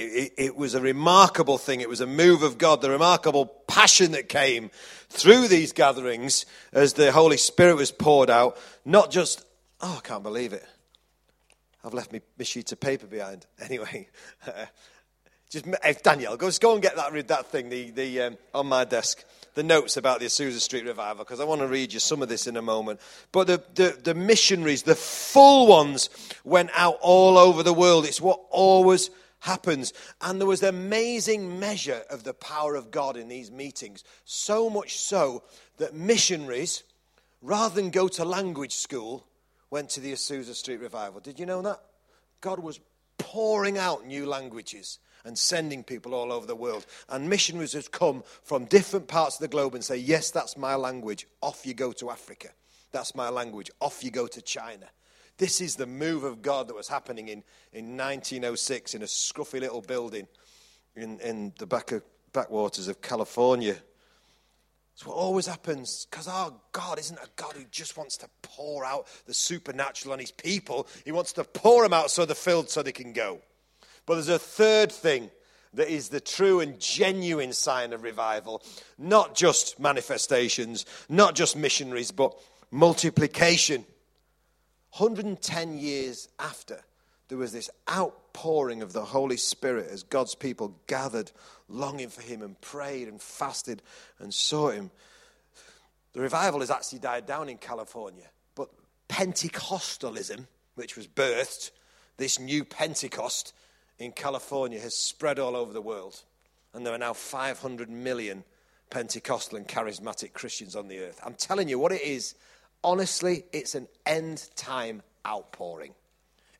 it, 0.00 0.32
it, 0.36 0.56
was 0.56 0.74
a 0.74 0.80
remarkable 0.80 1.58
thing. 1.58 1.80
It 1.80 1.88
was 1.88 2.00
a 2.00 2.06
move 2.06 2.42
of 2.42 2.58
God, 2.58 2.82
the 2.82 2.90
remarkable 2.90 3.46
passion 3.46 4.12
that 4.12 4.28
came 4.28 4.70
through 5.08 5.48
these 5.48 5.72
gatherings 5.72 6.46
as 6.72 6.94
the 6.94 7.12
Holy 7.12 7.36
Spirit 7.36 7.76
was 7.76 7.90
poured 7.90 8.30
out. 8.30 8.58
Not 8.84 9.10
just, 9.10 9.44
oh, 9.80 10.00
I 10.02 10.06
can't 10.06 10.22
believe 10.22 10.52
it. 10.52 10.64
I've 11.84 11.94
left 11.94 12.12
me, 12.12 12.20
my 12.38 12.44
sheet 12.44 12.70
of 12.72 12.80
paper 12.80 13.06
behind. 13.06 13.46
Anyway, 13.60 14.08
just 15.50 15.66
if 15.84 16.02
Danielle, 16.02 16.36
go, 16.36 16.50
go 16.60 16.74
and 16.74 16.82
get 16.82 16.96
that, 16.96 17.28
that 17.28 17.46
thing 17.46 17.68
the, 17.68 17.90
the, 17.90 18.22
um, 18.22 18.38
on 18.54 18.66
my 18.66 18.84
desk, 18.84 19.24
the 19.54 19.62
notes 19.62 19.96
about 19.96 20.20
the 20.20 20.26
Azusa 20.26 20.60
Street 20.60 20.84
revival, 20.84 21.24
because 21.24 21.40
I 21.40 21.44
want 21.44 21.60
to 21.60 21.66
read 21.66 21.92
you 21.92 22.00
some 22.00 22.22
of 22.22 22.28
this 22.28 22.46
in 22.46 22.56
a 22.56 22.62
moment. 22.62 23.00
But 23.32 23.46
the, 23.46 23.62
the, 23.74 23.98
the 24.02 24.14
missionaries, 24.14 24.84
the 24.84 24.94
full 24.94 25.66
ones, 25.66 26.08
went 26.44 26.70
out 26.74 26.98
all 27.00 27.36
over 27.36 27.62
the 27.62 27.72
world. 27.72 28.04
It's 28.04 28.20
what 28.20 28.40
always 28.50 29.10
happens. 29.40 29.92
And 30.20 30.40
there 30.40 30.46
was 30.46 30.62
an 30.62 30.68
amazing 30.68 31.58
measure 31.58 32.02
of 32.10 32.24
the 32.24 32.34
power 32.34 32.74
of 32.74 32.90
God 32.90 33.16
in 33.16 33.28
these 33.28 33.50
meetings. 33.50 34.04
So 34.24 34.70
much 34.70 34.98
so 34.98 35.42
that 35.78 35.94
missionaries, 35.94 36.84
rather 37.42 37.74
than 37.74 37.90
go 37.90 38.08
to 38.08 38.24
language 38.24 38.74
school, 38.74 39.26
went 39.70 39.90
to 39.90 40.00
the 40.00 40.12
Azusa 40.12 40.54
Street 40.54 40.80
Revival. 40.80 41.20
Did 41.20 41.38
you 41.38 41.46
know 41.46 41.62
that? 41.62 41.80
God 42.40 42.58
was 42.58 42.80
pouring 43.18 43.78
out 43.78 44.06
new 44.06 44.26
languages 44.26 44.98
and 45.24 45.38
sending 45.38 45.84
people 45.84 46.14
all 46.14 46.32
over 46.32 46.46
the 46.46 46.56
world. 46.56 46.86
And 47.08 47.28
missionaries 47.28 47.74
have 47.74 47.90
come 47.90 48.24
from 48.42 48.64
different 48.64 49.08
parts 49.08 49.36
of 49.36 49.42
the 49.42 49.48
globe 49.48 49.74
and 49.74 49.84
say, 49.84 49.96
Yes, 49.96 50.30
that's 50.30 50.56
my 50.56 50.74
language. 50.74 51.26
Off 51.42 51.66
you 51.66 51.74
go 51.74 51.92
to 51.92 52.10
Africa. 52.10 52.48
That's 52.92 53.14
my 53.14 53.28
language. 53.28 53.70
Off 53.80 54.02
you 54.02 54.10
go 54.10 54.26
to 54.26 54.42
China. 54.42 54.86
This 55.40 55.62
is 55.62 55.76
the 55.76 55.86
move 55.86 56.22
of 56.22 56.42
God 56.42 56.68
that 56.68 56.76
was 56.76 56.86
happening 56.86 57.28
in, 57.28 57.42
in 57.72 57.96
1906 57.96 58.94
in 58.94 59.00
a 59.00 59.06
scruffy 59.06 59.58
little 59.58 59.80
building 59.80 60.28
in, 60.94 61.18
in 61.20 61.54
the 61.58 61.66
back 61.66 61.92
of, 61.92 62.02
backwaters 62.34 62.88
of 62.88 63.00
California. 63.00 63.74
It's 64.92 65.06
what 65.06 65.14
always 65.14 65.46
happens 65.46 66.06
because 66.10 66.28
our 66.28 66.52
God 66.72 66.98
isn't 66.98 67.18
a 67.18 67.28
God 67.36 67.54
who 67.54 67.64
just 67.70 67.96
wants 67.96 68.18
to 68.18 68.28
pour 68.42 68.84
out 68.84 69.06
the 69.24 69.32
supernatural 69.32 70.12
on 70.12 70.18
his 70.18 70.30
people. 70.30 70.86
He 71.06 71.10
wants 71.10 71.32
to 71.32 71.44
pour 71.44 71.84
them 71.84 71.94
out 71.94 72.10
so 72.10 72.26
they're 72.26 72.34
filled 72.34 72.68
so 72.68 72.82
they 72.82 72.92
can 72.92 73.14
go. 73.14 73.40
But 74.04 74.16
there's 74.16 74.28
a 74.28 74.38
third 74.38 74.92
thing 74.92 75.30
that 75.72 75.88
is 75.88 76.10
the 76.10 76.20
true 76.20 76.60
and 76.60 76.78
genuine 76.78 77.54
sign 77.54 77.94
of 77.94 78.02
revival. 78.02 78.62
Not 78.98 79.34
just 79.34 79.80
manifestations, 79.80 80.84
not 81.08 81.34
just 81.34 81.56
missionaries, 81.56 82.10
but 82.10 82.38
multiplication. 82.70 83.86
110 84.96 85.78
years 85.78 86.28
after, 86.38 86.80
there 87.28 87.38
was 87.38 87.52
this 87.52 87.70
outpouring 87.88 88.82
of 88.82 88.92
the 88.92 89.04
Holy 89.04 89.36
Spirit 89.36 89.88
as 89.90 90.02
God's 90.02 90.34
people 90.34 90.74
gathered, 90.86 91.30
longing 91.68 92.08
for 92.08 92.22
Him, 92.22 92.42
and 92.42 92.60
prayed 92.60 93.08
and 93.08 93.22
fasted 93.22 93.82
and 94.18 94.34
sought 94.34 94.74
Him. 94.74 94.90
The 96.12 96.20
revival 96.20 96.60
has 96.60 96.70
actually 96.70 96.98
died 96.98 97.26
down 97.26 97.48
in 97.48 97.58
California, 97.58 98.26
but 98.56 98.68
Pentecostalism, 99.08 100.46
which 100.74 100.96
was 100.96 101.06
birthed, 101.06 101.70
this 102.16 102.40
new 102.40 102.64
Pentecost, 102.64 103.54
in 104.00 104.12
California 104.12 104.80
has 104.80 104.96
spread 104.96 105.38
all 105.38 105.54
over 105.54 105.72
the 105.72 105.80
world. 105.80 106.22
And 106.72 106.84
there 106.84 106.94
are 106.94 106.98
now 106.98 107.12
500 107.12 107.90
million 107.90 108.44
Pentecostal 108.88 109.58
and 109.58 109.68
charismatic 109.68 110.32
Christians 110.32 110.74
on 110.74 110.88
the 110.88 110.98
earth. 110.98 111.20
I'm 111.24 111.34
telling 111.34 111.68
you 111.68 111.78
what 111.78 111.92
it 111.92 112.02
is. 112.02 112.34
Honestly, 112.82 113.44
it's 113.52 113.74
an 113.74 113.88
end 114.06 114.48
time 114.56 115.02
outpouring. 115.26 115.94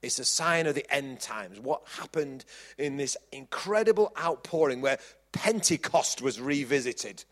It's 0.03 0.19
a 0.19 0.25
sign 0.25 0.67
of 0.67 0.75
the 0.75 0.87
end 0.95 1.21
times. 1.21 1.61
What 1.61 1.83
happened 1.99 2.45
in 2.79 2.97
this 2.97 3.17
incredible 3.33 4.13
outpouring 4.19 4.81
where 4.81 4.99
Pentecost 5.33 6.23
was 6.23 6.41
revisited 6.41 7.25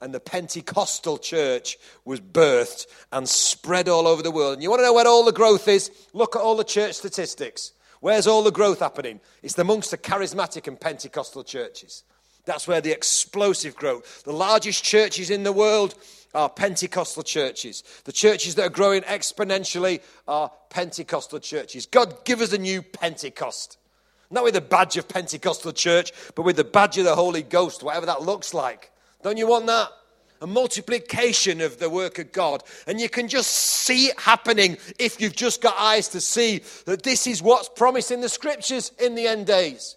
and 0.00 0.14
the 0.14 0.20
Pentecostal 0.20 1.18
church 1.18 1.76
was 2.04 2.20
birthed 2.20 2.86
and 3.12 3.28
spread 3.28 3.88
all 3.88 4.06
over 4.06 4.22
the 4.22 4.30
world. 4.30 4.54
And 4.54 4.62
you 4.62 4.70
want 4.70 4.80
to 4.80 4.84
know 4.84 4.92
where 4.92 5.06
all 5.06 5.24
the 5.24 5.32
growth 5.32 5.66
is? 5.66 5.90
Look 6.12 6.36
at 6.36 6.42
all 6.42 6.56
the 6.56 6.64
church 6.64 6.94
statistics. 6.94 7.72
Where's 8.00 8.28
all 8.28 8.44
the 8.44 8.52
growth 8.52 8.78
happening? 8.78 9.20
It's 9.42 9.58
amongst 9.58 9.90
the 9.90 9.98
charismatic 9.98 10.68
and 10.68 10.80
Pentecostal 10.80 11.42
churches. 11.42 12.04
That's 12.48 12.66
where 12.66 12.80
the 12.80 12.92
explosive 12.92 13.76
growth. 13.76 14.22
The 14.24 14.32
largest 14.32 14.82
churches 14.82 15.28
in 15.28 15.42
the 15.42 15.52
world 15.52 15.94
are 16.34 16.48
Pentecostal 16.48 17.22
churches. 17.22 17.84
The 18.04 18.12
churches 18.12 18.54
that 18.54 18.62
are 18.62 18.70
growing 18.70 19.02
exponentially 19.02 20.00
are 20.26 20.50
Pentecostal 20.70 21.40
churches. 21.40 21.84
God, 21.84 22.24
give 22.24 22.40
us 22.40 22.54
a 22.54 22.58
new 22.58 22.80
Pentecost. 22.80 23.76
Not 24.30 24.44
with 24.44 24.54
the 24.54 24.62
badge 24.62 24.96
of 24.96 25.08
Pentecostal 25.08 25.72
church, 25.72 26.10
but 26.34 26.44
with 26.44 26.56
the 26.56 26.64
badge 26.64 26.96
of 26.96 27.04
the 27.04 27.14
Holy 27.14 27.42
Ghost, 27.42 27.82
whatever 27.82 28.06
that 28.06 28.22
looks 28.22 28.54
like. 28.54 28.92
Don't 29.22 29.36
you 29.36 29.46
want 29.46 29.66
that? 29.66 29.90
a 30.40 30.46
multiplication 30.46 31.60
of 31.60 31.80
the 31.80 31.90
work 31.90 32.20
of 32.20 32.30
God. 32.30 32.62
And 32.86 33.00
you 33.00 33.08
can 33.08 33.26
just 33.26 33.50
see 33.50 34.06
it 34.06 34.20
happening 34.20 34.78
if 34.96 35.20
you've 35.20 35.34
just 35.34 35.60
got 35.60 35.74
eyes 35.76 36.06
to 36.10 36.20
see 36.20 36.62
that 36.86 37.02
this 37.02 37.26
is 37.26 37.42
what's 37.42 37.68
promised 37.68 38.12
in 38.12 38.20
the 38.20 38.28
scriptures 38.28 38.92
in 39.00 39.16
the 39.16 39.26
end 39.26 39.48
days. 39.48 39.96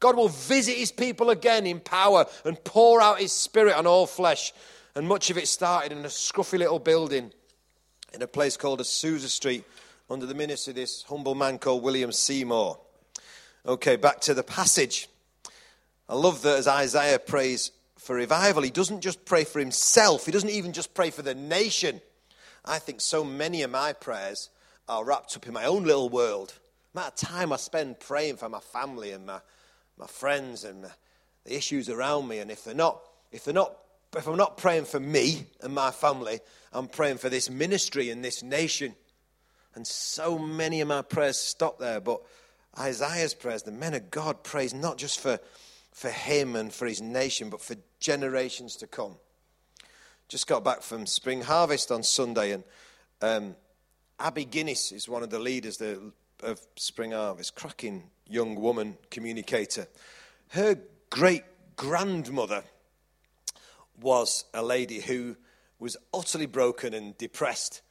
God 0.00 0.16
will 0.16 0.28
visit 0.28 0.76
his 0.76 0.92
people 0.92 1.30
again 1.30 1.66
in 1.66 1.80
power 1.80 2.26
and 2.44 2.62
pour 2.64 3.00
out 3.00 3.20
his 3.20 3.32
spirit 3.32 3.76
on 3.76 3.86
all 3.86 4.06
flesh. 4.06 4.52
And 4.94 5.08
much 5.08 5.30
of 5.30 5.38
it 5.38 5.48
started 5.48 5.92
in 5.92 6.04
a 6.04 6.08
scruffy 6.08 6.58
little 6.58 6.78
building 6.78 7.32
in 8.12 8.22
a 8.22 8.26
place 8.26 8.56
called 8.56 8.80
Azusa 8.80 9.28
Street 9.28 9.64
under 10.08 10.26
the 10.26 10.34
ministry 10.34 10.70
of 10.70 10.76
this 10.76 11.02
humble 11.02 11.34
man 11.34 11.58
called 11.58 11.82
William 11.82 12.12
Seymour. 12.12 12.78
Okay, 13.66 13.96
back 13.96 14.20
to 14.20 14.34
the 14.34 14.42
passage. 14.42 15.08
I 16.08 16.14
love 16.14 16.42
that 16.42 16.58
as 16.58 16.68
Isaiah 16.68 17.18
prays 17.18 17.72
for 17.98 18.14
revival, 18.14 18.62
he 18.62 18.70
doesn't 18.70 19.00
just 19.00 19.24
pray 19.24 19.44
for 19.44 19.58
himself, 19.58 20.26
he 20.26 20.32
doesn't 20.32 20.50
even 20.50 20.72
just 20.72 20.94
pray 20.94 21.10
for 21.10 21.22
the 21.22 21.34
nation. 21.34 22.00
I 22.64 22.78
think 22.78 23.00
so 23.00 23.24
many 23.24 23.62
of 23.62 23.70
my 23.70 23.92
prayers 23.92 24.50
are 24.88 25.04
wrapped 25.04 25.36
up 25.36 25.46
in 25.46 25.52
my 25.52 25.64
own 25.64 25.84
little 25.84 26.08
world. 26.08 26.54
The 26.92 27.00
amount 27.00 27.22
of 27.22 27.28
time 27.28 27.52
I 27.52 27.56
spend 27.56 28.00
praying 28.00 28.36
for 28.36 28.48
my 28.48 28.60
family 28.60 29.10
and 29.10 29.26
my, 29.26 29.40
my 29.98 30.06
friends 30.06 30.64
and 30.64 30.82
my, 30.82 30.88
the 31.44 31.56
issues 31.56 31.88
around 31.88 32.28
me, 32.28 32.38
and 32.38 32.50
if 32.50 32.64
they're 32.64 32.74
not, 32.74 33.00
if 33.32 33.44
they're 33.44 33.54
not, 33.54 33.76
if 34.16 34.26
I'm 34.26 34.36
not 34.36 34.56
praying 34.56 34.86
for 34.86 35.00
me 35.00 35.46
and 35.62 35.74
my 35.74 35.90
family, 35.90 36.40
I'm 36.72 36.88
praying 36.88 37.18
for 37.18 37.28
this 37.28 37.50
ministry 37.50 38.10
and 38.10 38.24
this 38.24 38.42
nation. 38.42 38.94
And 39.74 39.86
so 39.86 40.38
many 40.38 40.80
of 40.80 40.88
my 40.88 41.02
prayers 41.02 41.38
stop 41.38 41.78
there. 41.78 42.00
But 42.00 42.22
Isaiah's 42.78 43.34
prayers, 43.34 43.62
the 43.62 43.72
men 43.72 43.94
of 43.94 44.10
God 44.10 44.42
prays 44.42 44.72
not 44.72 44.96
just 44.96 45.20
for 45.20 45.38
for 45.96 46.10
him 46.10 46.56
and 46.56 46.74
for 46.74 46.86
his 46.86 47.00
nation, 47.00 47.48
but 47.48 47.62
for 47.62 47.74
generations 48.00 48.76
to 48.76 48.86
come. 48.86 49.16
Just 50.28 50.46
got 50.46 50.62
back 50.62 50.82
from 50.82 51.06
Spring 51.06 51.40
Harvest 51.40 51.90
on 51.90 52.02
Sunday, 52.02 52.52
and 52.52 52.64
um, 53.22 53.56
Abby 54.20 54.44
Guinness 54.44 54.92
is 54.92 55.08
one 55.08 55.22
of 55.22 55.30
the 55.30 55.38
leaders 55.38 55.80
of 55.80 56.60
Spring 56.76 57.12
Harvest, 57.12 57.54
cracking 57.54 58.10
young 58.28 58.56
woman 58.56 58.96
communicator. 59.10 59.86
Her 60.48 60.78
great 61.10 61.44
grandmother 61.76 62.64
was 64.00 64.44
a 64.52 64.62
lady 64.62 65.00
who 65.00 65.36
was 65.78 65.96
utterly 66.12 66.46
broken 66.46 66.94
and 66.94 67.16
depressed 67.18 67.82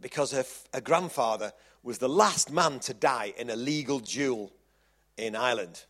because 0.00 0.32
her, 0.32 0.44
her 0.74 0.80
grandfather 0.80 1.52
was 1.82 1.98
the 1.98 2.08
last 2.08 2.50
man 2.52 2.78
to 2.80 2.94
die 2.94 3.32
in 3.38 3.50
a 3.50 3.56
legal 3.56 4.00
duel 4.00 4.52
in 5.16 5.36
Ireland. 5.36 5.84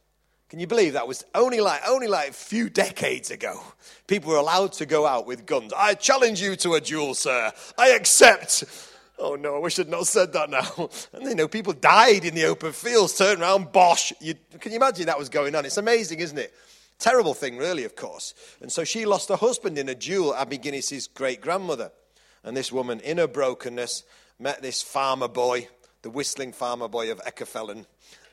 Can 0.49 0.59
you 0.59 0.67
believe 0.67 0.95
that 0.95 1.07
was 1.07 1.25
only 1.33 1.61
like 1.61 1.81
only 1.87 2.09
like 2.09 2.31
a 2.31 2.33
few 2.33 2.69
decades 2.69 3.31
ago? 3.31 3.63
People 4.09 4.33
were 4.33 4.39
allowed 4.39 4.73
to 4.75 4.87
go 4.87 5.07
out 5.07 5.25
with 5.25 5.47
guns. 5.47 5.73
I 5.73 5.95
challenge 5.95 6.43
you 6.43 6.57
to 6.57 6.75
a 6.75 6.81
duel, 6.81 7.15
sir. 7.15 7.53
I 7.79 7.91
accept. 7.91 8.65
Oh 9.21 9.35
no, 9.35 9.55
I 9.55 9.59
wish 9.59 9.79
I'd 9.79 9.89
not 9.89 10.07
said 10.07 10.33
that 10.33 10.49
now. 10.49 10.89
And 11.13 11.29
you 11.29 11.35
know, 11.35 11.47
people 11.47 11.75
died 11.75 12.25
in 12.25 12.35
the 12.35 12.47
open 12.47 12.73
fields, 12.73 13.17
turned 13.17 13.43
around, 13.43 13.71
bosh. 13.71 14.13
You, 14.21 14.35
can 14.59 14.73
you 14.73 14.77
imagine 14.77 15.07
that 15.07 15.19
was 15.19 15.29
going 15.29 15.55
on? 15.55 15.67
It's 15.67 15.77
amazing, 15.77 16.21
isn't 16.21 16.39
it? 16.39 16.55
Terrible 16.99 17.35
thing, 17.35 17.59
really, 17.59 17.85
of 17.85 17.97
course. 17.97 18.35
And 18.61 18.73
so 18.73 18.83
she 18.83 19.05
lost 19.05 19.29
her 19.29 19.37
husband 19.37 19.77
in 19.79 19.89
a 19.89 19.95
duel, 19.95 20.35
Abby 20.35 20.59
Guinness's 20.59 21.07
great 21.07 21.41
grandmother. 21.41 21.93
And 22.43 22.57
this 22.57 22.73
woman, 22.73 23.01
in 23.01 23.19
her 23.19 23.29
brokenness, 23.29 24.05
met 24.39 24.63
this 24.63 24.81
farmer 24.81 25.29
boy, 25.29 25.69
the 26.03 26.11
whistling 26.11 26.53
farmer 26.53 26.89
boy 26.89 27.13
of 27.13 27.21
Eckefellen 27.25 27.85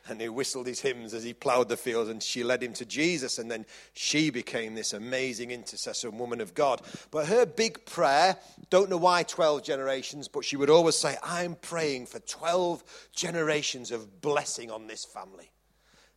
and 0.10 0.22
he 0.22 0.30
whistled 0.30 0.68
his 0.68 0.80
hymns 0.80 1.14
as 1.14 1.24
he 1.24 1.34
plowed 1.34 1.70
the 1.70 1.78
fields, 1.78 2.10
and 2.10 2.22
she 2.22 2.44
led 2.44 2.64
him 2.64 2.74
to 2.74 2.86
Jesus, 2.86 3.38
and 3.40 3.50
then 3.50 3.66
she 3.94 4.30
became 4.30 4.76
this 4.76 4.94
amazing 4.94 5.52
intercessor 5.52 6.10
and 6.10 6.20
woman 6.20 6.42
of 6.42 6.54
God. 6.54 6.82
But 7.12 7.28
her 7.28 7.46
big 7.46 7.86
prayer, 7.86 8.38
don't 8.70 8.90
know 8.90 8.98
why 8.98 9.24
12 9.24 9.64
generations, 9.64 10.28
but 10.28 10.46
she 10.46 10.58
would 10.58 10.70
always 10.70 10.96
say, 10.96 11.18
I'm 11.24 11.56
praying 11.56 12.08
for 12.08 12.20
12 12.20 12.84
generations 13.16 13.92
of 13.92 14.22
blessing 14.22 14.72
on 14.72 14.88
this 14.88 15.06
family. 15.06 15.52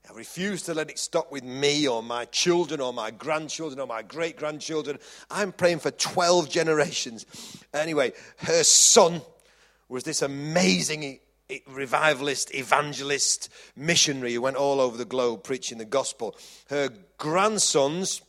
I 0.09 0.13
refuse 0.15 0.63
to 0.63 0.75
let 0.75 0.91
it 0.91 0.99
stop 0.99 1.31
with 1.31 1.45
me 1.45 1.87
or 1.87 2.03
my 2.03 2.25
children 2.25 2.81
or 2.81 2.93
my 2.93 3.11
grandchildren 3.11 3.79
or 3.79 3.87
my 3.87 4.03
great 4.03 4.37
grandchildren. 4.37 4.99
I'm 5.31 5.53
praying 5.53 5.81
for 5.81 5.91
12 5.91 6.49
generations. 6.49 7.27
Anyway, 7.73 8.13
her 8.39 8.65
son 8.65 9.21
was 9.89 10.03
this 10.03 10.23
amazing 10.23 11.21
revivalist, 11.69 12.55
evangelist, 12.55 13.49
missionary 13.77 14.35
who 14.35 14.43
went 14.43 14.57
all 14.57 14.81
over 14.81 14.97
the 14.97 15.05
globe 15.05 15.45
preaching 15.45 15.79
the 15.79 15.85
gospel. 15.85 16.37
Her 16.69 16.91
grandsons 17.19 18.23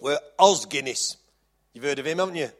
were 0.00 0.20
Os 0.38 0.66
Guinness. 0.66 1.16
You've 1.72 1.84
heard 1.84 1.98
of 1.98 2.06
him, 2.06 2.18
haven't 2.18 2.36
you? 2.36 2.50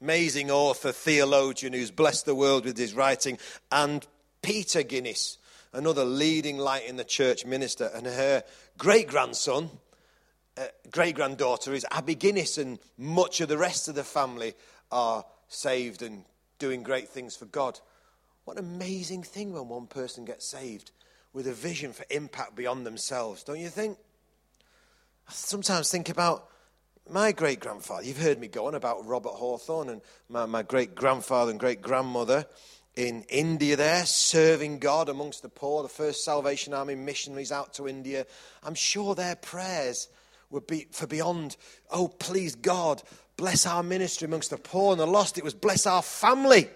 Amazing 0.00 0.50
author, 0.50 0.92
theologian 0.92 1.72
who's 1.72 1.90
blessed 1.90 2.26
the 2.26 2.34
world 2.34 2.64
with 2.64 2.78
his 2.78 2.94
writing. 2.94 3.38
And 3.70 4.06
Peter 4.42 4.82
Guinness, 4.82 5.38
another 5.72 6.04
leading 6.04 6.58
light 6.58 6.86
in 6.88 6.96
the 6.96 7.04
church 7.04 7.44
minister. 7.44 7.90
And 7.94 8.06
her 8.06 8.42
great 8.78 9.08
grandson, 9.08 9.70
uh, 10.56 10.66
great 10.90 11.14
granddaughter 11.14 11.74
is 11.74 11.86
Abby 11.90 12.14
Guinness, 12.14 12.58
and 12.58 12.78
much 12.96 13.40
of 13.40 13.48
the 13.48 13.58
rest 13.58 13.88
of 13.88 13.94
the 13.94 14.04
family 14.04 14.54
are 14.90 15.24
saved 15.48 16.02
and 16.02 16.24
doing 16.58 16.82
great 16.82 17.08
things 17.08 17.36
for 17.36 17.46
God. 17.46 17.78
What 18.50 18.58
an 18.58 18.64
amazing 18.64 19.22
thing 19.22 19.52
when 19.52 19.68
one 19.68 19.86
person 19.86 20.24
gets 20.24 20.44
saved 20.44 20.90
with 21.32 21.46
a 21.46 21.52
vision 21.52 21.92
for 21.92 22.04
impact 22.10 22.56
beyond 22.56 22.84
themselves, 22.84 23.44
don't 23.44 23.60
you 23.60 23.68
think? 23.68 23.96
I 25.28 25.32
sometimes 25.32 25.88
think 25.88 26.08
about 26.08 26.48
my 27.08 27.30
great 27.30 27.60
grandfather. 27.60 28.02
You've 28.02 28.20
heard 28.20 28.40
me 28.40 28.48
go 28.48 28.66
on 28.66 28.74
about 28.74 29.06
Robert 29.06 29.34
Hawthorne 29.34 29.88
and 29.88 30.00
my, 30.28 30.46
my 30.46 30.62
great 30.64 30.96
grandfather 30.96 31.52
and 31.52 31.60
great 31.60 31.80
grandmother 31.80 32.44
in 32.96 33.22
India 33.28 33.76
there, 33.76 34.04
serving 34.04 34.80
God 34.80 35.08
amongst 35.08 35.42
the 35.42 35.48
poor, 35.48 35.84
the 35.84 35.88
first 35.88 36.24
Salvation 36.24 36.74
Army 36.74 36.96
missionaries 36.96 37.52
out 37.52 37.74
to 37.74 37.86
India. 37.86 38.26
I'm 38.64 38.74
sure 38.74 39.14
their 39.14 39.36
prayers 39.36 40.08
would 40.50 40.66
be 40.66 40.88
for 40.90 41.06
beyond, 41.06 41.56
oh, 41.92 42.08
please 42.08 42.56
God, 42.56 43.00
bless 43.36 43.64
our 43.64 43.84
ministry 43.84 44.26
amongst 44.26 44.50
the 44.50 44.56
poor 44.56 44.90
and 44.90 45.00
the 45.00 45.06
lost. 45.06 45.38
It 45.38 45.44
was 45.44 45.54
bless 45.54 45.86
our 45.86 46.02
family. 46.02 46.68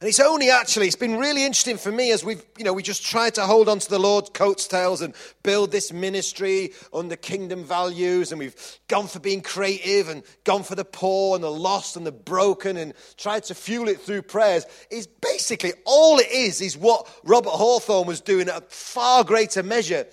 And 0.00 0.08
it's 0.08 0.18
only 0.18 0.48
actually, 0.48 0.86
it's 0.86 0.96
been 0.96 1.18
really 1.18 1.44
interesting 1.44 1.76
for 1.76 1.92
me 1.92 2.10
as 2.10 2.24
we've, 2.24 2.42
you 2.56 2.64
know, 2.64 2.72
we 2.72 2.82
just 2.82 3.04
tried 3.04 3.34
to 3.34 3.42
hold 3.42 3.68
on 3.68 3.80
to 3.80 3.90
the 3.90 3.98
Lord's 3.98 4.30
coattails 4.30 5.02
and 5.02 5.12
build 5.42 5.72
this 5.72 5.92
ministry 5.92 6.72
under 6.90 7.16
kingdom 7.16 7.64
values. 7.64 8.32
And 8.32 8.38
we've 8.38 8.56
gone 8.88 9.08
for 9.08 9.18
being 9.18 9.42
creative 9.42 10.08
and 10.08 10.22
gone 10.44 10.62
for 10.62 10.74
the 10.74 10.86
poor 10.86 11.34
and 11.34 11.44
the 11.44 11.50
lost 11.50 11.98
and 11.98 12.06
the 12.06 12.12
broken 12.12 12.78
and 12.78 12.94
tried 13.18 13.44
to 13.44 13.54
fuel 13.54 13.88
it 13.88 14.00
through 14.00 14.22
prayers. 14.22 14.64
Is 14.90 15.06
basically 15.06 15.74
all 15.84 16.18
it 16.18 16.30
is, 16.30 16.62
is 16.62 16.78
what 16.78 17.06
Robert 17.24 17.50
Hawthorne 17.50 18.06
was 18.06 18.22
doing 18.22 18.48
at 18.48 18.56
a 18.56 18.64
far 18.70 19.22
greater 19.22 19.62
measure 19.62 20.06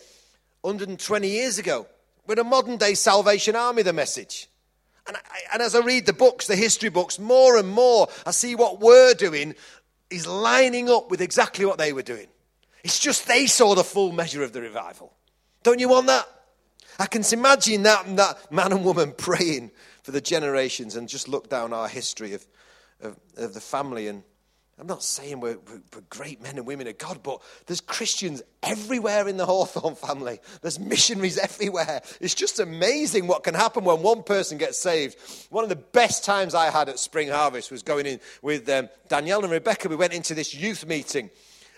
120 0.64 1.30
years 1.30 1.60
ago 1.60 1.88
with 2.26 2.40
a 2.40 2.44
modern 2.44 2.76
day 2.76 2.94
Salvation 2.94 3.56
Army, 3.56 3.84
the 3.84 3.94
message. 3.94 4.50
And, 5.08 5.16
I, 5.16 5.40
and, 5.54 5.62
as 5.62 5.74
I 5.74 5.80
read 5.80 6.06
the 6.06 6.12
books, 6.12 6.48
the 6.48 6.56
history 6.58 6.90
books, 6.90 7.18
more 7.18 7.58
and 7.58 7.70
more, 7.70 8.10
I 8.26 8.32
see 8.32 8.56
what 8.56 8.82
we're 8.82 9.14
doing 9.14 9.56
is 10.10 10.28
lining 10.28 10.90
up 10.90 11.10
with 11.12 11.22
exactly 11.22 11.66
what 11.66 11.78
they 11.78 11.94
were 11.94 12.02
doing. 12.02 12.28
It's 12.84 13.00
just 13.00 13.28
they 13.28 13.48
saw 13.48 13.76
the 13.76 13.84
full 13.84 14.12
measure 14.12 14.44
of 14.44 14.54
the 14.54 14.62
revival. 14.62 15.14
Don't 15.64 15.80
you 15.80 15.90
want 15.90 16.08
that? 16.08 16.26
I 17.00 17.06
can 17.06 17.24
imagine 17.32 17.84
that, 17.84 18.16
that 18.16 18.52
man 18.52 18.72
and 18.72 18.84
woman 18.84 19.14
praying 19.18 19.72
for 20.04 20.12
the 20.12 20.22
generations 20.22 20.96
and 20.96 21.08
just 21.08 21.28
look 21.28 21.50
down 21.50 21.74
our 21.74 21.88
history 21.88 22.34
of, 22.34 22.48
of, 23.02 23.18
of 23.36 23.54
the 23.54 23.60
family 23.60 24.08
and 24.08 24.24
I'm 24.80 24.86
not 24.86 25.04
saying 25.04 25.40
we're, 25.40 25.58
we're, 25.58 26.02
great 26.12 26.40
men 26.40 26.58
and 26.58 26.68
women 26.68 26.86
of 26.86 27.00
God, 27.00 27.24
but 27.24 27.42
there's 27.66 27.82
Christians 27.82 28.44
everywhere 28.62 29.28
in 29.28 29.38
the 29.38 29.46
Hawthorne 29.46 29.96
family. 29.96 30.40
There's 30.62 30.80
missionaries 30.80 31.40
everywhere. 31.40 32.02
It's 32.22 32.36
just 32.36 32.60
amazing 32.60 33.26
what 33.26 33.44
can 33.44 33.56
happen 33.56 33.86
when 33.86 34.04
one 34.04 34.22
person 34.22 34.60
gets 34.60 34.78
saved. 34.78 35.18
One 35.50 35.64
of 35.64 35.70
the 35.70 35.76
best 35.76 36.24
times 36.24 36.54
I 36.54 36.70
had 36.70 36.90
at 36.90 37.00
Spring 37.00 37.30
Harvest 37.30 37.72
was 37.72 37.82
going 37.82 38.06
in 38.06 38.20
with 38.44 38.70
um, 38.70 38.90
Danielle 39.08 39.44
and 39.44 39.52
Rebecca. 39.52 39.90
We 39.90 39.96
went 39.96 40.14
into 40.14 40.36
this 40.36 40.54
youth 40.54 40.86
meeting, 40.86 41.32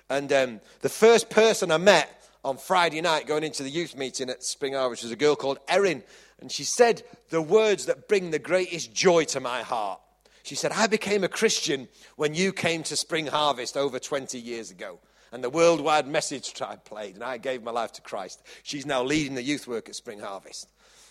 and 0.10 0.32
um, 0.34 0.62
the 0.82 0.90
first 0.90 1.30
person 1.30 1.72
I 1.72 1.78
met 1.78 2.14
on 2.44 2.58
Friday 2.58 3.00
night 3.00 3.28
going 3.28 3.44
into 3.46 3.64
the 3.64 3.70
youth 3.70 3.96
meeting 3.96 4.30
at 4.30 4.44
Spring 4.44 4.74
Harvest 4.74 5.04
was 5.04 5.12
a 5.14 5.16
girl 5.16 5.38
called 5.38 5.60
Erin, 5.70 6.04
and 6.42 6.52
she 6.52 6.66
said 6.66 7.04
the 7.30 7.42
words 7.42 7.86
that 7.86 8.10
bring 8.10 8.32
the 8.32 8.40
greatest 8.40 8.94
joy 8.94 9.24
to 9.26 9.40
my 9.40 9.62
heart. 9.62 10.02
She 10.44 10.56
said, 10.56 10.72
I 10.72 10.88
became 10.88 11.24
a 11.24 11.30
Christian 11.30 11.88
when 12.16 12.34
you 12.34 12.54
came 12.54 12.84
to 12.84 12.96
Spring 12.96 13.28
Harvest 13.28 13.78
over 13.78 14.00
20 14.00 14.40
years 14.40 14.72
ago. 14.72 15.00
And 15.32 15.44
the 15.44 15.50
worldwide 15.50 16.08
message 16.08 16.54
tribe 16.54 16.86
played, 16.86 17.16
and 17.16 17.24
I 17.24 17.38
gave 17.38 17.62
my 17.62 17.72
life 17.72 17.92
to 17.94 18.02
Christ. 18.02 18.42
She's 18.64 18.86
now 18.86 19.04
leading 19.04 19.36
the 19.36 19.44
youth 19.44 19.68
work 19.68 19.88
at 19.88 19.96
Spring 19.96 20.20
Harvest. 20.20 20.68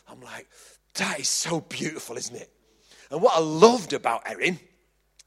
I'm 0.08 0.20
like, 0.20 0.48
that 0.94 1.20
is 1.20 1.28
so 1.28 1.60
beautiful, 1.60 2.16
isn't 2.16 2.34
it? 2.34 2.50
And 3.10 3.22
what 3.22 3.36
I 3.36 3.40
loved 3.40 3.92
about 3.92 4.22
Erin, 4.26 4.58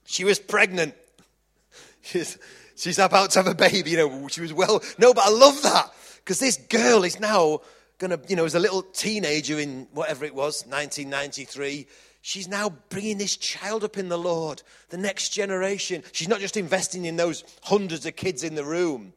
she 0.06 0.26
was 0.26 0.40
pregnant. 0.40 0.94
She's, 2.04 2.40
she's 2.76 2.98
about 2.98 3.30
to 3.32 3.40
have 3.40 3.48
a 3.48 3.54
baby, 3.54 3.92
you 3.92 3.98
know, 3.98 4.28
she 4.28 4.42
was 4.42 4.52
well. 4.52 4.82
No, 4.98 5.14
but 5.14 5.24
I 5.24 5.30
love 5.30 5.62
that 5.62 5.94
because 6.18 6.40
this 6.40 6.58
girl 6.58 7.04
is 7.04 7.20
now 7.20 7.60
going 8.00 8.10
to, 8.10 8.20
you 8.28 8.36
know, 8.36 8.46
as 8.46 8.56
a 8.56 8.60
little 8.60 8.82
teenager 8.82 9.60
in 9.60 9.88
whatever 9.94 10.26
it 10.26 10.34
was, 10.34 10.66
1993 10.66 11.86
She's 12.22 12.48
now 12.48 12.70
bringing 12.90 13.18
this 13.18 13.36
child 13.36 13.84
up 13.84 13.98
in 13.98 14.10
the 14.10 14.18
Lord, 14.18 14.62
the 14.90 14.98
next 14.98 15.30
generation. 15.30 16.04
She's 16.12 16.28
not 16.28 16.40
just 16.40 16.56
investing 16.56 17.06
in 17.06 17.16
those 17.16 17.44
hundreds 17.64 18.06
of 18.06 18.16
kids 18.16 18.44
in 18.44 18.56
the 18.56 18.64
room. 18.64 19.14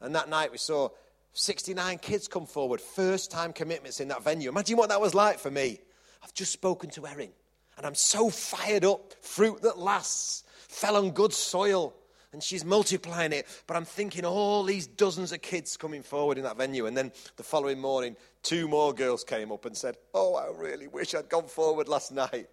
And 0.00 0.14
that 0.14 0.30
night 0.30 0.50
we 0.50 0.58
saw 0.58 0.88
69 1.34 1.98
kids 1.98 2.28
come 2.28 2.46
forward, 2.46 2.80
first 2.80 3.30
time 3.30 3.52
commitments 3.52 4.00
in 4.00 4.08
that 4.08 4.24
venue. 4.24 4.48
Imagine 4.48 4.76
what 4.76 4.88
that 4.88 5.00
was 5.00 5.14
like 5.14 5.38
for 5.38 5.50
me. 5.50 5.78
I've 6.22 6.34
just 6.34 6.52
spoken 6.52 6.90
to 6.90 7.06
Erin, 7.06 7.30
and 7.76 7.86
I'm 7.86 7.94
so 7.94 8.30
fired 8.30 8.84
up. 8.84 9.12
Fruit 9.22 9.60
that 9.62 9.78
lasts 9.78 10.44
fell 10.68 10.96
on 10.96 11.10
good 11.10 11.32
soil 11.32 11.94
and 12.32 12.42
she's 12.42 12.64
multiplying 12.64 13.32
it. 13.32 13.46
But 13.66 13.76
I'm 13.76 13.84
thinking 13.84 14.24
all 14.24 14.62
these 14.64 14.86
dozens 14.86 15.32
of 15.32 15.42
kids 15.42 15.76
coming 15.76 16.02
forward 16.02 16.38
in 16.38 16.44
that 16.44 16.56
venue. 16.56 16.86
And 16.86 16.96
then 16.96 17.12
the 17.36 17.42
following 17.42 17.80
morning, 17.80 18.16
two 18.42 18.68
more 18.68 18.92
girls 18.92 19.24
came 19.24 19.52
up 19.52 19.64
and 19.66 19.76
said, 19.76 19.96
Oh, 20.14 20.34
I 20.34 20.48
really 20.56 20.88
wish 20.88 21.14
I'd 21.14 21.28
gone 21.28 21.46
forward 21.46 21.88
last 21.88 22.12
night. 22.12 22.48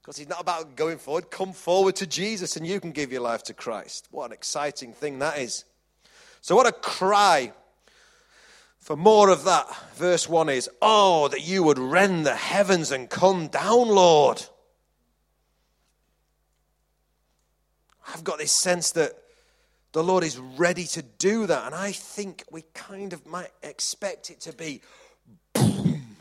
Because 0.00 0.18
it's 0.18 0.28
not 0.28 0.40
about 0.40 0.74
going 0.74 0.98
forward. 0.98 1.30
Come 1.30 1.52
forward 1.52 1.94
to 1.96 2.06
Jesus 2.06 2.56
and 2.56 2.66
you 2.66 2.80
can 2.80 2.90
give 2.90 3.12
your 3.12 3.20
life 3.20 3.44
to 3.44 3.54
Christ. 3.54 4.08
What 4.10 4.26
an 4.26 4.32
exciting 4.32 4.92
thing 4.92 5.20
that 5.20 5.38
is. 5.38 5.64
So, 6.40 6.56
what 6.56 6.66
a 6.66 6.72
cry 6.72 7.52
for 8.80 8.96
more 8.96 9.30
of 9.30 9.44
that. 9.44 9.68
Verse 9.94 10.28
1 10.28 10.48
is, 10.48 10.68
Oh, 10.82 11.28
that 11.28 11.46
you 11.46 11.62
would 11.62 11.78
rend 11.78 12.26
the 12.26 12.34
heavens 12.34 12.90
and 12.90 13.08
come 13.08 13.46
down, 13.46 13.86
Lord. 13.88 14.44
I've 18.12 18.24
got 18.24 18.38
this 18.38 18.52
sense 18.52 18.92
that 18.92 19.12
the 19.92 20.02
Lord 20.02 20.24
is 20.24 20.38
ready 20.38 20.84
to 20.84 21.02
do 21.02 21.46
that. 21.46 21.66
And 21.66 21.74
I 21.74 21.92
think 21.92 22.44
we 22.50 22.62
kind 22.74 23.12
of 23.12 23.26
might 23.26 23.50
expect 23.62 24.30
it 24.30 24.40
to 24.40 24.52
be 24.52 24.80
boom, 25.52 26.16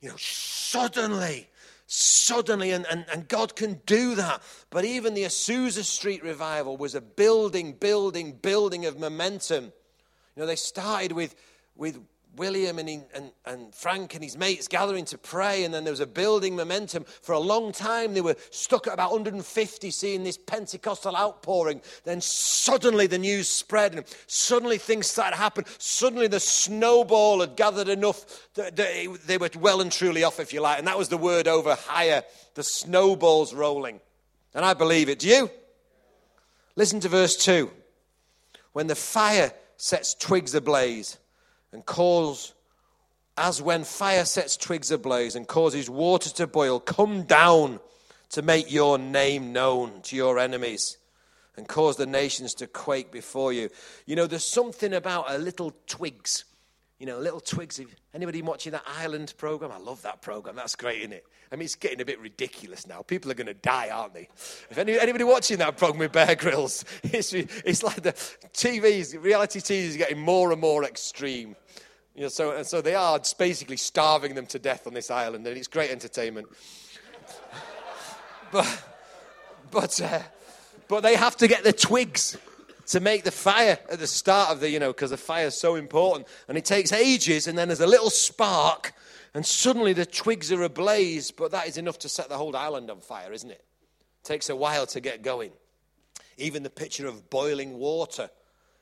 you 0.00 0.08
know, 0.08 0.16
suddenly, 0.16 1.48
suddenly. 1.86 2.70
And, 2.70 2.86
and, 2.90 3.04
and 3.12 3.28
God 3.28 3.56
can 3.56 3.80
do 3.86 4.14
that. 4.14 4.42
But 4.70 4.84
even 4.84 5.14
the 5.14 5.24
Azusa 5.24 5.84
Street 5.84 6.22
revival 6.22 6.76
was 6.76 6.94
a 6.94 7.00
building, 7.00 7.72
building, 7.72 8.32
building 8.32 8.86
of 8.86 8.98
momentum. 8.98 9.64
You 9.64 10.42
know, 10.42 10.46
they 10.46 10.56
started 10.56 11.12
with, 11.12 11.34
with 11.74 11.98
William 12.36 12.78
and, 12.78 12.88
he, 12.88 13.00
and, 13.14 13.30
and 13.44 13.74
Frank 13.74 14.14
and 14.14 14.22
his 14.22 14.36
mates 14.36 14.68
gathering 14.68 15.04
to 15.06 15.18
pray, 15.18 15.64
and 15.64 15.72
then 15.72 15.84
there 15.84 15.92
was 15.92 16.00
a 16.00 16.06
building 16.06 16.54
momentum. 16.56 17.04
For 17.04 17.32
a 17.32 17.38
long 17.38 17.72
time, 17.72 18.14
they 18.14 18.20
were 18.20 18.36
stuck 18.50 18.86
at 18.86 18.92
about 18.94 19.12
150, 19.12 19.90
seeing 19.90 20.24
this 20.24 20.38
Pentecostal 20.38 21.16
outpouring. 21.16 21.80
Then 22.04 22.20
suddenly 22.20 23.06
the 23.06 23.18
news 23.18 23.48
spread, 23.48 23.94
and 23.94 24.04
suddenly 24.26 24.78
things 24.78 25.06
started 25.06 25.36
to 25.36 25.42
happen. 25.42 25.64
Suddenly 25.78 26.28
the 26.28 26.40
snowball 26.40 27.40
had 27.40 27.56
gathered 27.56 27.88
enough 27.88 28.48
that 28.54 28.76
they 28.76 29.38
were 29.38 29.50
well 29.58 29.80
and 29.80 29.90
truly 29.90 30.24
off, 30.24 30.40
if 30.40 30.52
you 30.52 30.60
like. 30.60 30.78
And 30.78 30.86
that 30.86 30.98
was 30.98 31.08
the 31.08 31.18
word 31.18 31.48
over 31.48 31.74
higher. 31.74 32.22
The 32.54 32.62
snowball's 32.62 33.54
rolling. 33.54 34.00
And 34.54 34.64
I 34.64 34.74
believe 34.74 35.08
it. 35.08 35.18
Do 35.18 35.28
you? 35.28 35.50
Listen 36.76 37.00
to 37.00 37.08
verse 37.08 37.36
2. 37.36 37.70
When 38.72 38.86
the 38.86 38.94
fire 38.94 39.52
sets 39.78 40.14
twigs 40.14 40.54
ablaze, 40.54 41.18
and 41.72 41.84
cause, 41.84 42.54
as 43.36 43.60
when 43.60 43.84
fire 43.84 44.24
sets 44.24 44.56
twigs 44.56 44.90
ablaze 44.90 45.36
and 45.36 45.46
causes 45.46 45.90
water 45.90 46.30
to 46.30 46.46
boil, 46.46 46.80
come 46.80 47.24
down 47.24 47.80
to 48.30 48.42
make 48.42 48.72
your 48.72 48.98
name 48.98 49.52
known 49.52 50.00
to 50.02 50.16
your 50.16 50.38
enemies 50.38 50.98
and 51.56 51.66
cause 51.66 51.96
the 51.96 52.06
nations 52.06 52.54
to 52.54 52.66
quake 52.66 53.10
before 53.10 53.52
you. 53.52 53.70
You 54.04 54.16
know, 54.16 54.26
there's 54.26 54.44
something 54.44 54.92
about 54.92 55.30
a 55.30 55.38
little 55.38 55.72
twigs. 55.86 56.44
You 56.98 57.04
know, 57.04 57.18
little 57.18 57.40
twigs. 57.40 57.78
Anybody 58.14 58.40
watching 58.40 58.72
that 58.72 58.84
Island 58.86 59.34
program? 59.36 59.70
I 59.70 59.76
love 59.76 60.00
that 60.02 60.22
program. 60.22 60.56
That's 60.56 60.76
great, 60.76 61.00
isn't 61.00 61.12
it? 61.12 61.26
I 61.52 61.56
mean, 61.56 61.66
it's 61.66 61.74
getting 61.74 62.00
a 62.00 62.06
bit 62.06 62.18
ridiculous 62.20 62.86
now. 62.86 63.02
People 63.02 63.30
are 63.30 63.34
going 63.34 63.48
to 63.48 63.54
die, 63.54 63.90
aren't 63.90 64.14
they? 64.14 64.28
If 64.70 64.78
any, 64.78 64.98
anybody 64.98 65.24
watching 65.24 65.58
that 65.58 65.76
program 65.76 65.98
with 65.98 66.12
Bear 66.12 66.34
Grylls, 66.34 66.86
it's, 67.02 67.34
it's 67.34 67.82
like 67.82 68.02
the 68.02 68.12
TVs, 68.12 69.22
reality 69.22 69.60
TV 69.60 69.84
is 69.84 69.96
getting 69.98 70.18
more 70.18 70.52
and 70.52 70.60
more 70.60 70.84
extreme. 70.84 71.54
You 72.14 72.22
know, 72.22 72.28
so, 72.28 72.52
and 72.52 72.66
so 72.66 72.80
they 72.80 72.94
are 72.94 73.20
basically 73.38 73.76
starving 73.76 74.34
them 74.34 74.46
to 74.46 74.58
death 74.58 74.86
on 74.86 74.94
this 74.94 75.10
island, 75.10 75.46
and 75.46 75.54
it's 75.54 75.68
great 75.68 75.90
entertainment. 75.90 76.48
but, 78.52 78.84
but, 79.70 80.00
uh, 80.00 80.20
but 80.88 81.02
they 81.02 81.14
have 81.14 81.36
to 81.36 81.46
get 81.46 81.62
the 81.62 81.74
twigs 81.74 82.38
to 82.86 83.00
make 83.00 83.24
the 83.24 83.30
fire 83.30 83.78
at 83.90 83.98
the 83.98 84.06
start 84.06 84.50
of 84.50 84.60
the, 84.60 84.70
you 84.70 84.78
know, 84.78 84.92
because 84.92 85.10
the 85.10 85.16
fire 85.16 85.46
is 85.46 85.56
so 85.56 85.74
important. 85.74 86.28
And 86.48 86.56
it 86.56 86.64
takes 86.64 86.92
ages, 86.92 87.46
and 87.46 87.58
then 87.58 87.68
there's 87.68 87.80
a 87.80 87.86
little 87.86 88.10
spark, 88.10 88.92
and 89.34 89.44
suddenly 89.44 89.92
the 89.92 90.06
twigs 90.06 90.52
are 90.52 90.62
ablaze, 90.62 91.30
but 91.30 91.50
that 91.50 91.66
is 91.66 91.76
enough 91.76 91.98
to 92.00 92.08
set 92.08 92.28
the 92.28 92.36
whole 92.36 92.56
island 92.56 92.90
on 92.90 93.00
fire, 93.00 93.32
isn't 93.32 93.50
it? 93.50 93.62
it 93.62 94.24
takes 94.24 94.48
a 94.48 94.56
while 94.56 94.86
to 94.86 95.00
get 95.00 95.22
going. 95.22 95.52
Even 96.38 96.62
the 96.62 96.70
picture 96.70 97.06
of 97.06 97.30
boiling 97.30 97.78
water. 97.78 98.30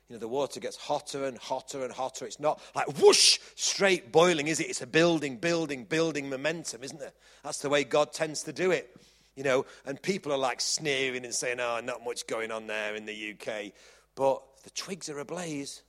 You 0.09 0.17
know, 0.17 0.21
the 0.21 0.29
water 0.29 0.61
gets 0.61 0.77
hotter 0.77 1.25
and 1.25 1.39
hotter 1.39 1.83
and 1.83 1.93
hotter. 1.93 2.27
It's 2.27 2.39
not 2.39 2.61
like 2.75 2.99
whoosh, 2.99 3.39
straight 3.55 4.13
boiling, 4.13 4.49
is 4.49 4.61
it? 4.61 4.69
It's 4.69 4.83
a 4.83 4.87
building, 4.87 5.39
building, 5.39 5.85
building 5.85 6.29
momentum, 6.29 6.85
isn't 6.85 7.01
it? 7.01 7.15
That's 7.43 7.59
the 7.59 7.71
way 7.71 7.85
God 7.85 8.13
tends 8.13 8.43
to 8.43 8.53
do 8.53 8.71
it. 8.71 8.95
You 9.35 9.43
know, 9.43 9.67
and 9.87 10.01
people 10.01 10.31
are 10.31 10.39
like 10.39 10.61
sneering 10.61 11.25
and 11.25 11.35
saying, 11.35 11.59
oh, 11.59 11.81
not 11.83 12.05
much 12.05 12.27
going 12.27 12.53
on 12.53 12.67
there 12.67 12.95
in 12.95 13.07
the 13.07 13.35
UK. 13.35 13.73
But 14.15 14.43
the 14.63 14.71
twigs 14.71 15.09
are 15.09 15.19
ablaze. 15.19 15.83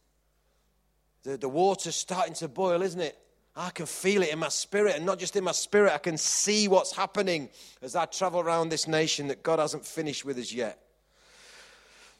The, 1.23 1.37
the 1.37 1.49
water's 1.49 1.95
starting 1.95 2.33
to 2.35 2.47
boil, 2.47 2.81
isn't 2.81 3.01
it? 3.01 3.17
I 3.55 3.69
can 3.69 3.85
feel 3.85 4.21
it 4.21 4.29
in 4.29 4.39
my 4.39 4.49
spirit, 4.49 4.95
and 4.97 5.05
not 5.05 5.17
just 5.17 5.35
in 5.35 5.43
my 5.43 5.53
spirit, 5.53 5.93
I 5.93 5.97
can 5.97 6.17
see 6.17 6.67
what's 6.67 6.93
happening 6.93 7.49
as 7.81 7.95
I 7.95 8.05
travel 8.05 8.41
around 8.41 8.69
this 8.69 8.87
nation 8.87 9.27
that 9.27 9.43
God 9.43 9.59
hasn't 9.59 9.85
finished 9.85 10.25
with 10.25 10.37
us 10.37 10.51
yet. 10.51 10.79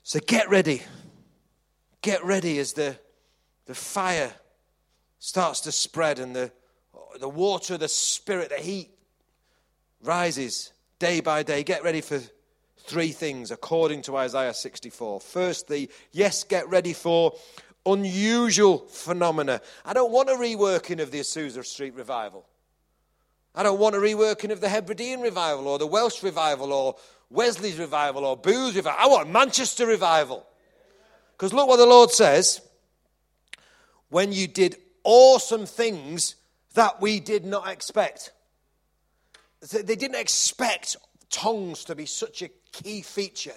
So 0.04 0.20
get 0.26 0.50
ready. 0.50 0.82
Get 2.02 2.24
ready 2.24 2.58
as 2.60 2.74
the, 2.74 2.98
the 3.66 3.76
fire 3.76 4.32
starts 5.20 5.62
to 5.62 5.72
spread 5.72 6.20
and 6.20 6.36
the, 6.36 6.52
the 7.20 7.28
water, 7.28 7.78
the 7.78 7.88
spirit, 7.90 8.50
the 8.50 8.62
heat 8.62 8.92
rises 10.04 10.72
day 11.00 11.20
by 11.20 11.44
day. 11.44 11.64
Get 11.64 11.84
ready 11.84 12.02
for 12.02 12.22
three 12.88 13.12
things 13.12 13.52
according 13.52 14.04
to 14.04 14.18
Isaiah 14.18 14.54
64. 14.54 15.20
First, 15.20 15.68
the 15.68 15.90
yes, 16.12 16.44
get 16.44 16.70
ready 16.70 16.94
for 16.94 17.34
unusual 17.86 18.80
phenomena. 18.80 19.62
I 19.84 19.94
don't 19.94 20.12
want 20.12 20.30
a 20.30 20.34
reworking 20.34 21.02
of 21.02 21.12
the 21.12 21.20
Azusa 21.20 21.66
Street 21.66 21.94
revival. 21.96 22.46
I 23.54 23.64
don't 23.64 23.80
want 23.80 23.96
a 23.96 24.00
reworking 24.00 24.52
of 24.52 24.60
the 24.60 24.70
Hebridean 24.70 25.22
revival 25.22 25.68
or 25.68 25.80
the 25.80 25.88
Welsh 25.88 26.24
revival 26.24 26.74
or 26.74 26.96
Wesley's 27.30 27.78
revival 27.78 28.26
or 28.26 28.36
Booth's 28.36 28.76
revival. 28.76 29.00
I 29.00 29.08
want 29.08 29.30
Manchester 29.30 29.86
revival. 29.86 30.46
Because 31.32 31.54
look 31.54 31.68
what 31.68 31.78
the 31.78 31.86
Lord 31.86 32.12
says 32.12 32.62
when 34.10 34.32
you 34.32 34.48
did 34.48 34.78
awesome 35.04 35.66
things 35.66 36.36
that 36.74 37.02
we 37.02 37.20
did 37.20 37.46
not 37.46 37.70
expect. 37.70 38.32
They 39.72 39.96
didn't 39.96 40.20
expect 40.20 40.98
tongues 41.30 41.86
to 41.86 41.96
be 41.96 42.06
such 42.06 42.42
a 42.42 42.50
key 42.72 43.02
feature, 43.02 43.56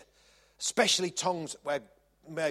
especially 0.60 1.10
tongues 1.10 1.56
where 1.62 1.80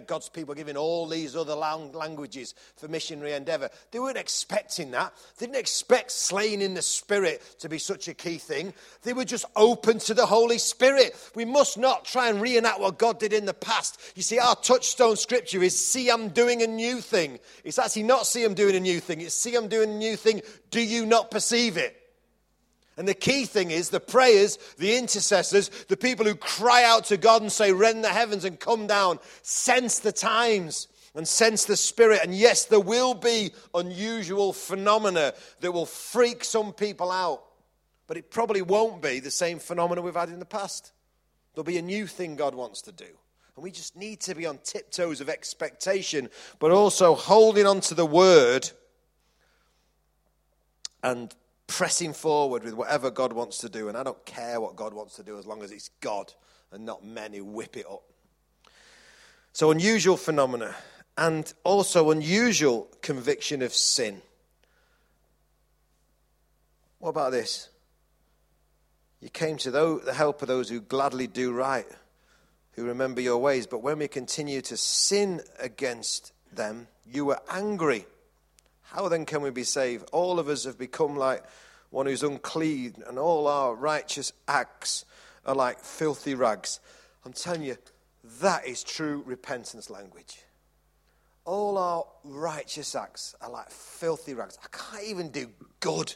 God's 0.01 0.27
people 0.27 0.55
giving 0.55 0.75
all 0.75 1.07
these 1.07 1.35
other 1.35 1.53
languages 1.53 2.55
for 2.77 2.87
missionary 2.87 3.33
endeavor. 3.33 3.69
They 3.91 3.99
weren't 3.99 4.17
expecting 4.17 4.89
that. 4.91 5.13
They 5.37 5.45
didn't 5.45 5.59
expect 5.59 6.09
slaying 6.09 6.61
in 6.61 6.73
the 6.73 6.81
spirit 6.81 7.43
to 7.59 7.69
be 7.69 7.77
such 7.77 8.07
a 8.07 8.15
key 8.15 8.39
thing. 8.39 8.73
They 9.03 9.13
were 9.13 9.23
just 9.23 9.45
open 9.55 9.99
to 9.99 10.15
the 10.15 10.25
Holy 10.25 10.57
Spirit. 10.57 11.15
We 11.35 11.45
must 11.45 11.77
not 11.77 12.05
try 12.05 12.29
and 12.29 12.41
reenact 12.41 12.79
what 12.79 12.97
God 12.97 13.19
did 13.19 13.33
in 13.33 13.45
the 13.45 13.53
past. 13.53 14.01
You 14.15 14.23
see, 14.23 14.39
our 14.39 14.55
touchstone 14.55 15.15
scripture 15.15 15.61
is 15.61 15.79
see, 15.79 16.09
I'm 16.09 16.29
doing 16.29 16.63
a 16.63 16.67
new 16.67 16.99
thing. 16.99 17.37
It's 17.63 17.77
actually 17.77 18.03
not 18.03 18.25
see, 18.25 18.45
I'm 18.45 18.55
doing 18.55 18.75
a 18.75 18.79
new 18.79 18.99
thing. 18.99 19.21
It's 19.21 19.35
see, 19.35 19.53
I'm 19.55 19.67
doing 19.67 19.91
a 19.91 19.97
new 19.97 20.15
thing. 20.15 20.41
Do 20.71 20.81
you 20.81 21.05
not 21.05 21.29
perceive 21.29 21.77
it? 21.77 21.95
And 22.97 23.07
the 23.07 23.13
key 23.13 23.45
thing 23.45 23.69
is 23.69 23.89
the 23.89 23.99
prayers, 23.99 24.57
the 24.77 24.97
intercessors, 24.97 25.69
the 25.87 25.95
people 25.95 26.25
who 26.25 26.33
cry 26.33 26.83
out 26.83 27.05
to 27.05 27.17
God 27.17 27.43
and 27.43 27.51
say, 27.51 27.71
Rend 27.71 28.03
the 28.03 28.09
heavens 28.09 28.43
and 28.43 28.59
come 28.59 28.87
down, 28.87 29.19
sense 29.43 29.99
the 29.99 30.11
times 30.11 30.87
and 31.13 31.27
sense 31.27 31.65
the 31.65 31.77
Spirit. 31.77 32.21
And 32.23 32.33
yes, 32.33 32.65
there 32.65 32.79
will 32.79 33.13
be 33.13 33.51
unusual 33.75 34.51
phenomena 34.51 35.33
that 35.59 35.71
will 35.71 35.85
freak 35.85 36.43
some 36.43 36.73
people 36.73 37.11
out, 37.11 37.43
but 38.07 38.17
it 38.17 38.31
probably 38.31 38.63
won't 38.63 39.01
be 39.01 39.19
the 39.19 39.31
same 39.31 39.59
phenomena 39.59 40.01
we've 40.01 40.15
had 40.15 40.29
in 40.29 40.39
the 40.39 40.45
past. 40.45 40.91
There'll 41.53 41.65
be 41.65 41.77
a 41.77 41.83
new 41.83 42.07
thing 42.07 42.35
God 42.35 42.55
wants 42.55 42.81
to 42.83 42.91
do. 42.91 43.05
And 43.55 43.63
we 43.63 43.71
just 43.71 43.95
need 43.95 44.21
to 44.21 44.35
be 44.35 44.45
on 44.45 44.59
tiptoes 44.63 45.21
of 45.21 45.29
expectation, 45.29 46.29
but 46.59 46.71
also 46.71 47.15
holding 47.15 47.65
on 47.65 47.81
to 47.81 47.95
the 47.95 48.05
word 48.05 48.69
and 51.03 51.33
pressing 51.67 52.13
forward 52.13 52.63
with 52.63 52.73
whatever 52.73 53.11
God 53.11 53.33
wants 53.33 53.59
to 53.59 53.69
do. 53.69 53.89
And 53.89 53.97
I 53.97 54.03
don't 54.03 54.25
care 54.25 54.59
what 54.59 54.75
God 54.75 54.93
wants 54.93 55.15
to 55.17 55.23
do 55.23 55.37
as 55.37 55.45
long 55.45 55.61
as 55.61 55.71
it's 55.71 55.89
God 56.01 56.33
and 56.71 56.85
not 56.85 57.05
men 57.05 57.33
who 57.33 57.45
whip 57.45 57.77
it 57.77 57.85
up. 57.85 58.03
So, 59.53 59.71
unusual 59.71 60.17
phenomena 60.17 60.75
and 61.17 61.51
also 61.63 62.11
unusual 62.11 62.87
conviction 63.01 63.61
of 63.61 63.73
sin. 63.73 64.21
What 66.99 67.09
about 67.09 67.31
this? 67.31 67.69
You 69.19 69.29
came 69.29 69.57
to 69.57 69.71
the 69.71 70.13
help 70.13 70.41
of 70.41 70.47
those 70.47 70.69
who 70.69 70.79
gladly 70.79 71.25
do 71.25 71.51
right, 71.51 71.87
who 72.73 72.85
remember 72.85 73.19
your 73.19 73.39
ways, 73.39 73.65
but 73.65 73.81
when 73.81 73.97
we 73.97 74.07
continue 74.07 74.61
to 74.61 74.77
sin 74.77 75.41
against 75.59 76.33
them, 76.51 76.87
you 77.11 77.25
were 77.25 77.39
angry 77.49 78.05
how 78.91 79.09
then 79.09 79.25
can 79.25 79.41
we 79.41 79.49
be 79.49 79.63
saved? 79.63 80.09
All 80.11 80.39
of 80.39 80.47
us 80.47 80.63
have 80.63 80.77
become 80.77 81.15
like 81.15 81.43
one 81.89 82.05
who's 82.05 82.23
unclean, 82.23 83.03
and 83.07 83.19
all 83.19 83.47
our 83.47 83.75
righteous 83.75 84.33
acts 84.47 85.05
are 85.45 85.55
like 85.55 85.79
filthy 85.79 86.35
rags. 86.35 86.79
I'm 87.25 87.33
telling 87.33 87.63
you, 87.63 87.77
that 88.41 88.67
is 88.67 88.83
true 88.83 89.23
repentance 89.25 89.89
language. 89.89 90.39
All 91.45 91.77
our 91.77 92.05
righteous 92.23 92.95
acts 92.95 93.35
are 93.41 93.49
like 93.49 93.69
filthy 93.69 94.33
rags. 94.33 94.57
I 94.63 94.67
can't 94.75 95.05
even 95.05 95.29
do 95.29 95.49
good 95.79 96.13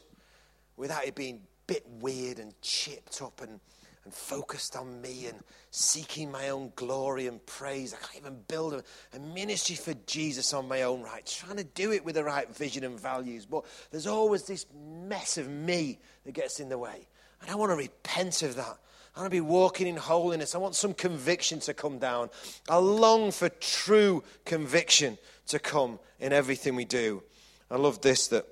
without 0.76 1.06
it 1.06 1.16
being 1.16 1.36
a 1.36 1.48
bit 1.68 1.86
weird 2.00 2.40
and 2.40 2.54
chipped 2.62 3.22
up 3.22 3.42
and 3.42 3.60
and 4.04 4.14
focused 4.14 4.76
on 4.76 5.02
me 5.02 5.28
and 5.28 5.40
seeking 5.70 6.32
my 6.32 6.50
own 6.50 6.72
glory 6.76 7.28
and 7.28 7.46
praise. 7.46 7.94
I 7.94 7.98
can't 7.98 8.26
even 8.26 8.40
build 8.48 8.74
a, 8.74 8.84
a, 9.16 9.20
ministry 9.20 9.76
for 9.76 9.94
Jesus 10.08 10.54
on 10.54 10.68
my 10.68 10.82
own 10.84 11.04
right, 11.04 11.26
trying 11.26 11.58
to 11.58 11.64
do 11.64 11.92
it 11.92 12.04
with 12.04 12.16
the 12.16 12.24
right 12.24 12.50
vision 12.56 12.84
and 12.84 13.00
values. 13.00 13.46
But 13.46 13.66
there's 13.92 14.08
always 14.08 14.44
this 14.44 14.66
mess 15.08 15.38
of 15.38 15.50
me 15.50 16.00
that 16.26 16.34
gets 16.34 16.60
in 16.60 16.70
the 16.70 16.78
way. 16.78 17.08
And 17.42 17.52
I 17.52 17.56
want 17.56 17.72
to 17.72 17.76
repent 17.76 18.42
of 18.42 18.56
that. 18.56 18.78
I 19.16 19.20
want 19.20 19.32
to 19.32 19.36
be 19.36 19.42
walking 19.42 19.88
in 19.88 19.98
holiness. 19.98 20.56
I 20.56 20.58
want 20.58 20.76
some 20.76 20.94
conviction 20.94 21.60
to 21.62 21.74
come 21.74 22.00
down. 22.00 22.30
I 22.70 22.78
long 22.78 23.32
for 23.32 23.50
true 23.50 24.24
conviction 24.46 25.18
to 25.48 25.60
come 25.60 26.00
in 26.20 26.34
everything 26.34 26.76
we 26.76 26.86
do. 26.86 27.22
I 27.70 27.76
love 27.76 28.02
this 28.02 28.28
that 28.30 28.46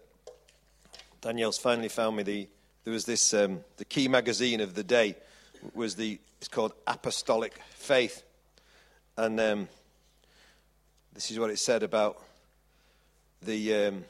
Danielle's 1.21 1.57
finally 1.57 1.89
found 1.89 2.17
me 2.17 2.23
the 2.23 2.47
there 2.85 2.93
was 2.93 3.05
this 3.05 3.33
um, 3.33 3.59
the 3.77 3.85
key 3.85 4.07
magazine 4.07 4.61
of 4.61 4.73
the 4.73 4.83
day 4.83 5.15
was 5.73 5.95
the, 5.95 6.19
it's 6.39 6.47
called 6.47 6.73
Apostolic 6.87 7.59
Faith. 7.71 8.23
And 9.17 9.39
um, 9.39 9.67
this 11.13 11.31
is 11.31 11.39
what 11.39 11.49
it 11.49 11.59
said 11.59 11.83
about 11.83 12.21
the, 13.41 13.75
um, 13.75 14.05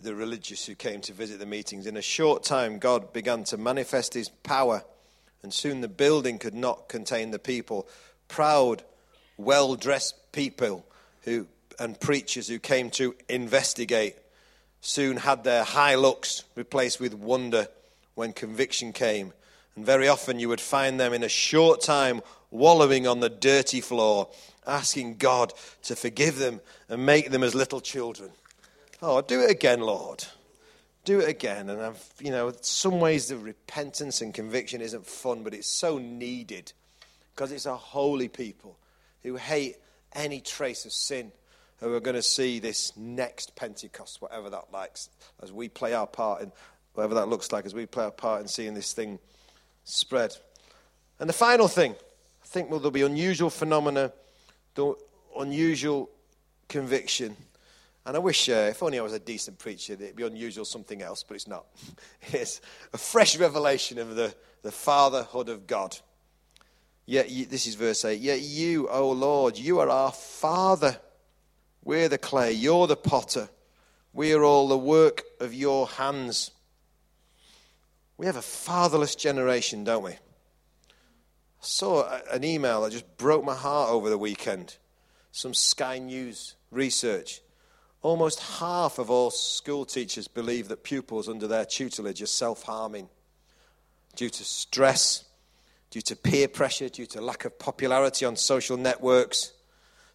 the 0.00 0.14
religious 0.14 0.66
who 0.66 0.74
came 0.74 1.00
to 1.02 1.12
visit 1.12 1.38
the 1.38 1.46
meetings. 1.46 1.86
In 1.86 1.96
a 1.96 2.02
short 2.02 2.42
time, 2.42 2.78
God 2.78 3.12
began 3.12 3.44
to 3.44 3.56
manifest 3.56 4.14
his 4.14 4.28
power, 4.28 4.82
and 5.42 5.52
soon 5.52 5.80
the 5.80 5.88
building 5.88 6.38
could 6.38 6.54
not 6.54 6.88
contain 6.88 7.30
the 7.30 7.38
people. 7.38 7.88
Proud, 8.28 8.82
well 9.36 9.76
dressed 9.76 10.32
people 10.32 10.84
who, 11.22 11.46
and 11.78 11.98
preachers 11.98 12.48
who 12.48 12.58
came 12.58 12.90
to 12.90 13.14
investigate 13.28 14.16
soon 14.80 15.16
had 15.16 15.44
their 15.44 15.64
high 15.64 15.94
looks 15.94 16.44
replaced 16.54 17.00
with 17.00 17.14
wonder 17.14 17.68
when 18.14 18.32
conviction 18.32 18.92
came. 18.92 19.32
And 19.76 19.84
very 19.84 20.08
often 20.08 20.38
you 20.38 20.48
would 20.48 20.60
find 20.60 20.98
them 20.98 21.12
in 21.12 21.22
a 21.22 21.28
short 21.28 21.80
time 21.80 22.22
wallowing 22.50 23.06
on 23.06 23.20
the 23.20 23.28
dirty 23.28 23.80
floor, 23.80 24.28
asking 24.66 25.16
God 25.16 25.52
to 25.82 25.96
forgive 25.96 26.38
them 26.38 26.60
and 26.88 27.04
make 27.04 27.30
them 27.30 27.42
as 27.42 27.54
little 27.54 27.80
children. 27.80 28.30
Oh, 29.02 29.20
do 29.20 29.40
it 29.42 29.50
again, 29.50 29.80
Lord. 29.80 30.24
Do 31.04 31.20
it 31.20 31.28
again. 31.28 31.68
And 31.68 31.82
I've, 31.82 32.12
you 32.20 32.30
know, 32.30 32.52
some 32.60 33.00
ways 33.00 33.28
the 33.28 33.36
repentance 33.36 34.20
and 34.22 34.32
conviction 34.32 34.80
isn't 34.80 35.06
fun, 35.06 35.42
but 35.42 35.52
it's 35.52 35.68
so 35.68 35.98
needed 35.98 36.72
because 37.34 37.52
it's 37.52 37.66
a 37.66 37.76
holy 37.76 38.28
people 38.28 38.78
who 39.22 39.36
hate 39.36 39.76
any 40.14 40.40
trace 40.40 40.84
of 40.86 40.92
sin 40.92 41.32
who 41.80 41.92
are 41.92 42.00
going 42.00 42.16
to 42.16 42.22
see 42.22 42.60
this 42.60 42.96
next 42.96 43.56
Pentecost, 43.56 44.22
whatever 44.22 44.48
that 44.48 44.72
likes, 44.72 45.10
as 45.42 45.52
we 45.52 45.68
play 45.68 45.92
our 45.92 46.06
part 46.06 46.40
in 46.40 46.52
whatever 46.94 47.14
that 47.14 47.28
looks 47.28 47.52
like 47.52 47.66
as 47.66 47.74
we 47.74 47.86
play 47.86 48.04
our 48.04 48.10
part 48.10 48.40
in 48.40 48.48
seeing 48.48 48.74
this 48.74 48.92
thing 48.92 49.18
spread. 49.84 50.36
And 51.20 51.28
the 51.28 51.34
final 51.34 51.68
thing, 51.68 51.92
I 51.92 52.46
think 52.46 52.70
well, 52.70 52.78
there'll 52.78 52.90
be 52.90 53.02
unusual 53.02 53.50
phenomena, 53.50 54.12
unusual 55.38 56.10
conviction. 56.68 57.36
And 58.06 58.16
I 58.16 58.18
wish, 58.18 58.48
uh, 58.48 58.68
if 58.70 58.82
only 58.82 58.98
I 58.98 59.02
was 59.02 59.14
a 59.14 59.18
decent 59.18 59.58
preacher, 59.58 59.94
it'd 59.94 60.16
be 60.16 60.24
unusual 60.24 60.64
something 60.64 61.00
else, 61.00 61.22
but 61.22 61.34
it's 61.34 61.48
not. 61.48 61.66
It's 62.32 62.60
a 62.92 62.98
fresh 62.98 63.38
revelation 63.38 63.98
of 63.98 64.14
the, 64.14 64.34
the 64.62 64.72
fatherhood 64.72 65.48
of 65.48 65.66
God. 65.66 65.96
Yet, 67.06 67.30
you, 67.30 67.44
this 67.46 67.66
is 67.66 67.74
verse 67.74 68.04
8. 68.04 68.20
Yet 68.20 68.40
you, 68.40 68.88
O 68.88 69.10
Lord, 69.10 69.58
you 69.58 69.80
are 69.80 69.88
our 69.88 70.12
Father. 70.12 70.98
We're 71.82 72.08
the 72.08 72.18
clay, 72.18 72.52
you're 72.52 72.86
the 72.86 72.96
potter. 72.96 73.48
We 74.12 74.32
are 74.32 74.42
all 74.42 74.68
the 74.68 74.78
work 74.78 75.22
of 75.40 75.52
your 75.52 75.86
hands. 75.86 76.50
We 78.16 78.26
have 78.26 78.36
a 78.36 78.42
fatherless 78.42 79.14
generation, 79.14 79.84
don't 79.84 80.04
we? 80.04 80.12
I 80.12 80.16
saw 81.60 82.20
an 82.30 82.44
email 82.44 82.82
that 82.82 82.92
just 82.92 83.16
broke 83.16 83.44
my 83.44 83.54
heart 83.54 83.90
over 83.90 84.08
the 84.08 84.18
weekend. 84.18 84.76
Some 85.32 85.54
Sky 85.54 85.98
News 85.98 86.54
research. 86.70 87.40
Almost 88.02 88.40
half 88.40 88.98
of 88.98 89.10
all 89.10 89.30
school 89.30 89.84
teachers 89.84 90.28
believe 90.28 90.68
that 90.68 90.84
pupils 90.84 91.28
under 91.28 91.46
their 91.46 91.64
tutelage 91.64 92.22
are 92.22 92.26
self 92.26 92.62
harming 92.62 93.08
due 94.14 94.30
to 94.30 94.44
stress, 94.44 95.24
due 95.90 96.02
to 96.02 96.14
peer 96.14 96.46
pressure, 96.46 96.88
due 96.88 97.06
to 97.06 97.20
lack 97.20 97.44
of 97.44 97.58
popularity 97.58 98.24
on 98.24 98.36
social 98.36 98.76
networks. 98.76 99.52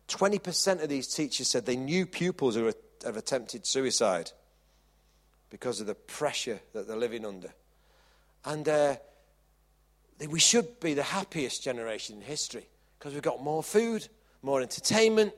20% 0.08 0.82
of 0.82 0.90
these 0.90 1.08
teachers 1.14 1.48
said 1.48 1.66
they 1.66 1.76
knew 1.76 2.06
pupils 2.06 2.56
who 2.56 2.72
have 3.04 3.18
attempted 3.18 3.66
suicide 3.66 4.32
because 5.50 5.82
of 5.82 5.88
the 5.88 5.96
pressure 5.96 6.60
that 6.74 6.88
they're 6.88 6.98
living 6.98 7.26
under. 7.26 7.54
And 8.46 8.68
uh, 8.68 8.96
we 10.30 10.40
should 10.40 10.80
be 10.80 10.94
the 10.94 11.04
happiest 11.04 11.64
generation 11.64 12.18
in 12.18 12.22
history 12.22 12.68
because 12.98 13.14
we've 13.14 13.22
got 13.22 13.42
more 13.42 13.64
food, 13.64 14.08
more 14.42 14.62
entertainment, 14.62 15.34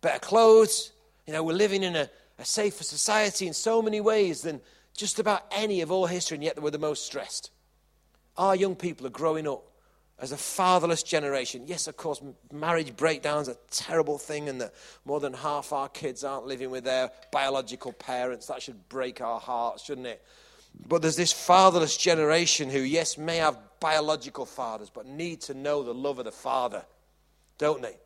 better 0.00 0.18
clothes. 0.18 0.92
You 1.26 1.32
know, 1.32 1.42
we're 1.42 1.54
living 1.54 1.82
in 1.82 1.96
a, 1.96 2.10
a 2.38 2.44
safer 2.44 2.84
society 2.84 3.46
in 3.46 3.54
so 3.54 3.82
many 3.82 4.00
ways 4.00 4.42
than 4.42 4.60
just 4.96 5.18
about 5.18 5.44
any 5.52 5.80
of 5.80 5.92
all 5.92 6.06
history, 6.06 6.34
and 6.36 6.44
yet 6.44 6.60
we're 6.60 6.70
the 6.70 6.78
most 6.78 7.06
stressed. 7.06 7.50
Our 8.36 8.56
young 8.56 8.74
people 8.74 9.06
are 9.06 9.10
growing 9.10 9.46
up 9.46 9.64
as 10.18 10.32
a 10.32 10.36
fatherless 10.36 11.02
generation. 11.02 11.62
Yes, 11.66 11.86
of 11.86 11.96
course, 11.96 12.20
marriage 12.52 12.96
breakdowns 12.96 13.48
are 13.48 13.52
a 13.52 13.56
terrible 13.70 14.18
thing, 14.18 14.48
and 14.48 14.60
that 14.60 14.74
more 15.04 15.20
than 15.20 15.32
half 15.32 15.72
our 15.72 15.88
kids 15.88 16.24
aren't 16.24 16.46
living 16.46 16.70
with 16.70 16.84
their 16.84 17.10
biological 17.30 17.92
parents. 17.92 18.46
That 18.46 18.60
should 18.60 18.88
break 18.88 19.20
our 19.20 19.38
hearts, 19.38 19.84
shouldn't 19.84 20.08
it? 20.08 20.22
But 20.86 21.02
there's 21.02 21.16
this 21.16 21.32
fatherless 21.32 21.96
generation 21.96 22.70
who, 22.70 22.80
yes, 22.80 23.18
may 23.18 23.36
have 23.36 23.58
biological 23.80 24.46
fathers, 24.46 24.90
but 24.90 25.06
need 25.06 25.40
to 25.42 25.54
know 25.54 25.82
the 25.82 25.94
love 25.94 26.18
of 26.18 26.24
the 26.24 26.32
Father, 26.32 26.84
don't 27.58 27.82
they? 27.82 27.96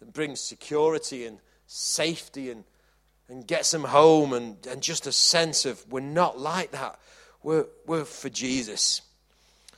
That 0.00 0.12
brings 0.12 0.40
security 0.40 1.26
and 1.26 1.38
safety 1.66 2.50
and, 2.50 2.64
and 3.28 3.46
gets 3.46 3.70
them 3.70 3.84
home 3.84 4.32
and, 4.32 4.64
and 4.66 4.82
just 4.82 5.06
a 5.06 5.12
sense 5.12 5.64
of 5.64 5.84
we're 5.90 6.00
not 6.00 6.38
like 6.38 6.72
that. 6.72 6.98
We're, 7.42 7.66
we're 7.86 8.04
for 8.04 8.28
Jesus. 8.28 9.02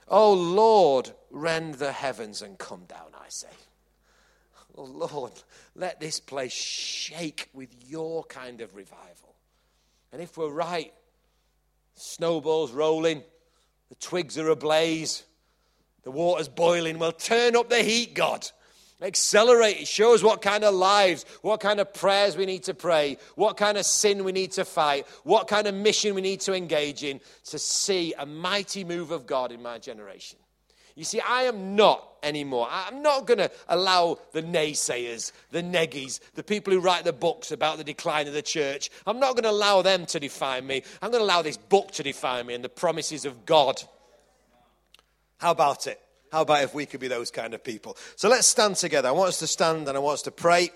Oh 0.08 0.32
Lord, 0.32 1.10
rend 1.30 1.74
the 1.74 1.92
heavens 1.92 2.42
and 2.42 2.58
come 2.58 2.84
down, 2.86 3.08
I 3.14 3.28
say. 3.28 3.48
Oh 4.76 4.84
Lord, 4.84 5.32
let 5.74 6.00
this 6.00 6.20
place 6.20 6.52
shake 6.52 7.48
with 7.52 7.70
your 7.88 8.24
kind 8.24 8.60
of 8.60 8.74
revival. 8.74 9.34
And 10.12 10.22
if 10.22 10.36
we're 10.36 10.50
right, 10.50 10.92
snowballs 11.94 12.72
rolling, 12.72 13.22
the 13.88 13.94
twigs 13.96 14.38
are 14.38 14.48
ablaze, 14.48 15.24
the 16.02 16.10
water's 16.10 16.48
boiling, 16.48 16.98
well, 16.98 17.12
turn 17.12 17.56
up 17.56 17.70
the 17.70 17.82
heat, 17.82 18.14
God. 18.14 18.48
Accelerate. 19.00 19.80
It 19.80 19.88
shows 19.88 20.22
what 20.22 20.42
kind 20.42 20.62
of 20.62 20.74
lives, 20.74 21.24
what 21.42 21.58
kind 21.58 21.80
of 21.80 21.92
prayers 21.92 22.36
we 22.36 22.46
need 22.46 22.62
to 22.64 22.74
pray, 22.74 23.18
what 23.34 23.56
kind 23.56 23.76
of 23.76 23.84
sin 23.84 24.22
we 24.22 24.30
need 24.30 24.52
to 24.52 24.64
fight, 24.64 25.06
what 25.24 25.48
kind 25.48 25.66
of 25.66 25.74
mission 25.74 26.14
we 26.14 26.20
need 26.20 26.40
to 26.42 26.54
engage 26.54 27.02
in 27.02 27.20
to 27.46 27.58
see 27.58 28.14
a 28.16 28.24
mighty 28.24 28.84
move 28.84 29.10
of 29.10 29.26
God 29.26 29.50
in 29.50 29.60
my 29.60 29.78
generation. 29.78 30.38
You 30.94 31.04
see, 31.04 31.20
I 31.20 31.42
am 31.42 31.74
not 31.74 32.06
anymore. 32.22 32.68
I'm 32.70 33.02
not 33.02 33.26
going 33.26 33.38
to 33.38 33.50
allow 33.68 34.18
the 34.32 34.42
naysayers, 34.42 35.32
the 35.50 35.62
neggies, 35.62 36.20
the 36.34 36.42
people 36.42 36.72
who 36.72 36.80
write 36.80 37.04
the 37.04 37.12
books 37.12 37.50
about 37.50 37.78
the 37.78 37.84
decline 37.84 38.28
of 38.28 38.34
the 38.34 38.42
church, 38.42 38.90
I'm 39.06 39.18
not 39.18 39.32
going 39.32 39.44
to 39.44 39.50
allow 39.50 39.82
them 39.82 40.06
to 40.06 40.20
define 40.20 40.66
me. 40.66 40.82
I'm 41.00 41.10
going 41.10 41.20
to 41.20 41.26
allow 41.26 41.42
this 41.42 41.56
book 41.56 41.92
to 41.92 42.02
define 42.02 42.46
me 42.46 42.54
and 42.54 42.64
the 42.64 42.68
promises 42.68 43.24
of 43.24 43.46
God. 43.46 43.82
How 45.38 45.50
about 45.50 45.86
it? 45.86 46.00
How 46.30 46.42
about 46.42 46.62
if 46.62 46.74
we 46.74 46.86
could 46.86 47.00
be 47.00 47.08
those 47.08 47.30
kind 47.30 47.52
of 47.52 47.62
people? 47.62 47.96
So 48.16 48.28
let's 48.28 48.46
stand 48.46 48.76
together. 48.76 49.08
I 49.08 49.12
want 49.12 49.28
us 49.28 49.38
to 49.40 49.46
stand 49.46 49.88
and 49.88 49.96
I 49.96 50.00
want 50.00 50.14
us 50.14 50.22
to 50.22 50.30
pray. 50.30 50.70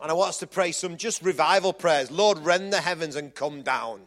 And 0.00 0.10
I 0.10 0.14
want 0.14 0.30
us 0.30 0.38
to 0.38 0.46
pray 0.46 0.72
some 0.72 0.96
just 0.96 1.22
revival 1.22 1.72
prayers. 1.72 2.10
Lord, 2.10 2.38
rend 2.38 2.72
the 2.72 2.80
heavens 2.80 3.16
and 3.16 3.34
come 3.34 3.62
down. 3.62 4.02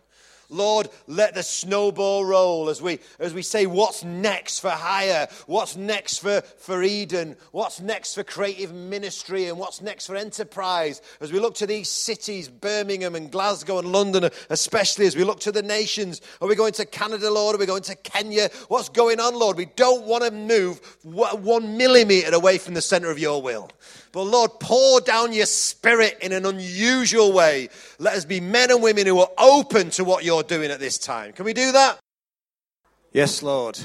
Lord, 0.52 0.90
let 1.08 1.34
the 1.34 1.44
snowball 1.44 2.26
roll 2.26 2.70
as 2.70 2.82
we, 2.82 3.00
as 3.20 3.34
we 3.34 3.42
say, 3.42 3.66
what's 3.66 4.04
next 4.04 4.60
for 4.60 4.70
hire? 4.70 5.28
What's 5.48 5.78
next 5.78 6.20
for, 6.20 6.42
for 6.42 6.84
Eden? 6.84 7.38
What's 7.52 7.80
next 7.80 8.16
for 8.16 8.24
creative 8.24 8.74
ministry? 8.74 9.48
And 9.48 9.58
what's 9.58 9.82
next 9.82 10.08
for 10.08 10.16
enterprise? 10.16 11.02
As 11.22 11.32
we 11.32 11.40
look 11.40 11.56
to 11.56 11.68
these 11.68 11.90
cities, 11.90 12.50
Birmingham 12.50 13.16
and 13.16 13.32
Glasgow 13.32 13.80
and 13.80 13.92
London, 13.92 14.30
especially 14.50 15.08
as 15.08 15.16
we 15.16 15.24
look 15.24 15.40
to 15.42 15.52
the 15.52 15.64
nations. 15.64 16.22
Are 16.42 16.48
we 16.48 16.56
going 16.56 16.74
to 16.74 16.86
Canada, 16.86 17.32
Lord? 17.32 17.56
Are 17.56 17.60
we 17.60 17.66
going 17.66 17.84
to 17.84 17.96
Kenya? 17.96 18.50
What's 18.68 18.90
going 18.90 19.20
on, 19.20 19.34
Lord? 19.34 19.56
We 19.56 19.66
don't 19.66 20.06
want 20.06 20.26
to 20.26 20.32
move 20.32 20.80
one 21.04 21.78
millimeter 21.78 22.36
away 22.36 22.58
from 22.58 22.74
the 22.74 22.82
center 22.82 23.10
of 23.10 23.20
your 23.20 23.42
will. 23.42 23.70
But 24.12 24.24
Lord, 24.24 24.52
pour 24.60 25.00
down 25.00 25.32
your 25.32 25.46
spirit 25.46 26.18
in 26.22 26.34
an 26.34 26.46
unusual 26.46 27.32
way. 27.32 27.70
Let 27.98 28.16
us 28.16 28.26
be 28.26 28.42
men 28.42 28.70
and 28.70 28.84
women 28.84 29.08
who 29.08 29.20
are 29.20 29.30
open 29.38 29.90
to 29.92 30.04
what 30.04 30.26
you're 30.42 30.60
doing 30.60 30.72
at 30.72 30.80
this 30.80 30.98
time. 30.98 31.34
Can 31.34 31.46
we 31.46 31.54
do 31.54 31.72
that? 31.72 32.00
Yes, 33.14 33.44
Lord. 33.44 33.80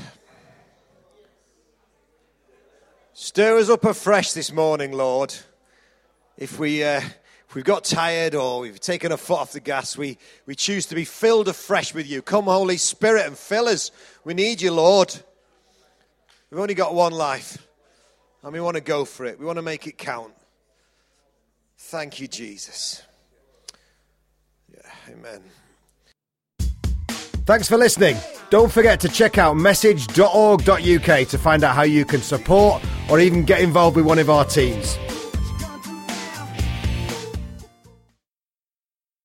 Stir 3.12 3.58
us 3.58 3.68
up 3.68 3.84
afresh 3.84 4.32
this 4.32 4.52
morning, 4.52 4.92
Lord. 4.92 5.34
If 6.36 6.58
we. 6.58 6.82
Uh, 6.82 7.02
if 7.48 7.54
we've 7.54 7.64
got 7.64 7.84
tired 7.84 8.34
or 8.34 8.58
we've 8.58 8.80
taken 8.80 9.12
a 9.12 9.16
foot 9.16 9.38
off 9.38 9.52
the 9.52 9.60
gas, 9.60 9.96
we, 9.96 10.18
we 10.46 10.56
choose 10.56 10.86
to 10.86 10.96
be 10.96 11.04
filled 11.04 11.46
afresh 11.46 11.94
with 11.94 12.08
you. 12.08 12.20
Come, 12.20 12.46
Holy 12.46 12.76
Spirit, 12.76 13.24
and 13.24 13.38
fill 13.38 13.68
us. 13.68 13.92
We 14.24 14.34
need 14.34 14.60
you, 14.60 14.72
Lord. 14.72 15.14
We've 16.50 16.58
only 16.58 16.74
got 16.74 16.92
one 16.92 17.12
life. 17.12 17.64
And 18.42 18.52
we 18.52 18.60
want 18.60 18.74
to 18.74 18.80
go 18.80 19.04
for 19.04 19.26
it. 19.26 19.38
We 19.38 19.46
want 19.46 19.58
to 19.58 19.62
make 19.62 19.86
it 19.86 19.96
count. 19.96 20.34
Thank 21.78 22.18
you, 22.18 22.26
Jesus. 22.26 23.00
Yeah, 24.74 24.90
amen. 25.08 25.44
Thanks 27.46 27.68
for 27.68 27.76
listening. 27.76 28.16
Don't 28.50 28.72
forget 28.72 28.98
to 29.00 29.08
check 29.08 29.38
out 29.38 29.56
message.org.uk 29.56 31.28
to 31.28 31.38
find 31.38 31.62
out 31.62 31.76
how 31.76 31.84
you 31.84 32.04
can 32.04 32.20
support 32.20 32.82
or 33.08 33.20
even 33.20 33.44
get 33.44 33.60
involved 33.60 33.94
with 33.94 34.04
one 34.04 34.18
of 34.18 34.28
our 34.28 34.44
teams. 34.44 34.98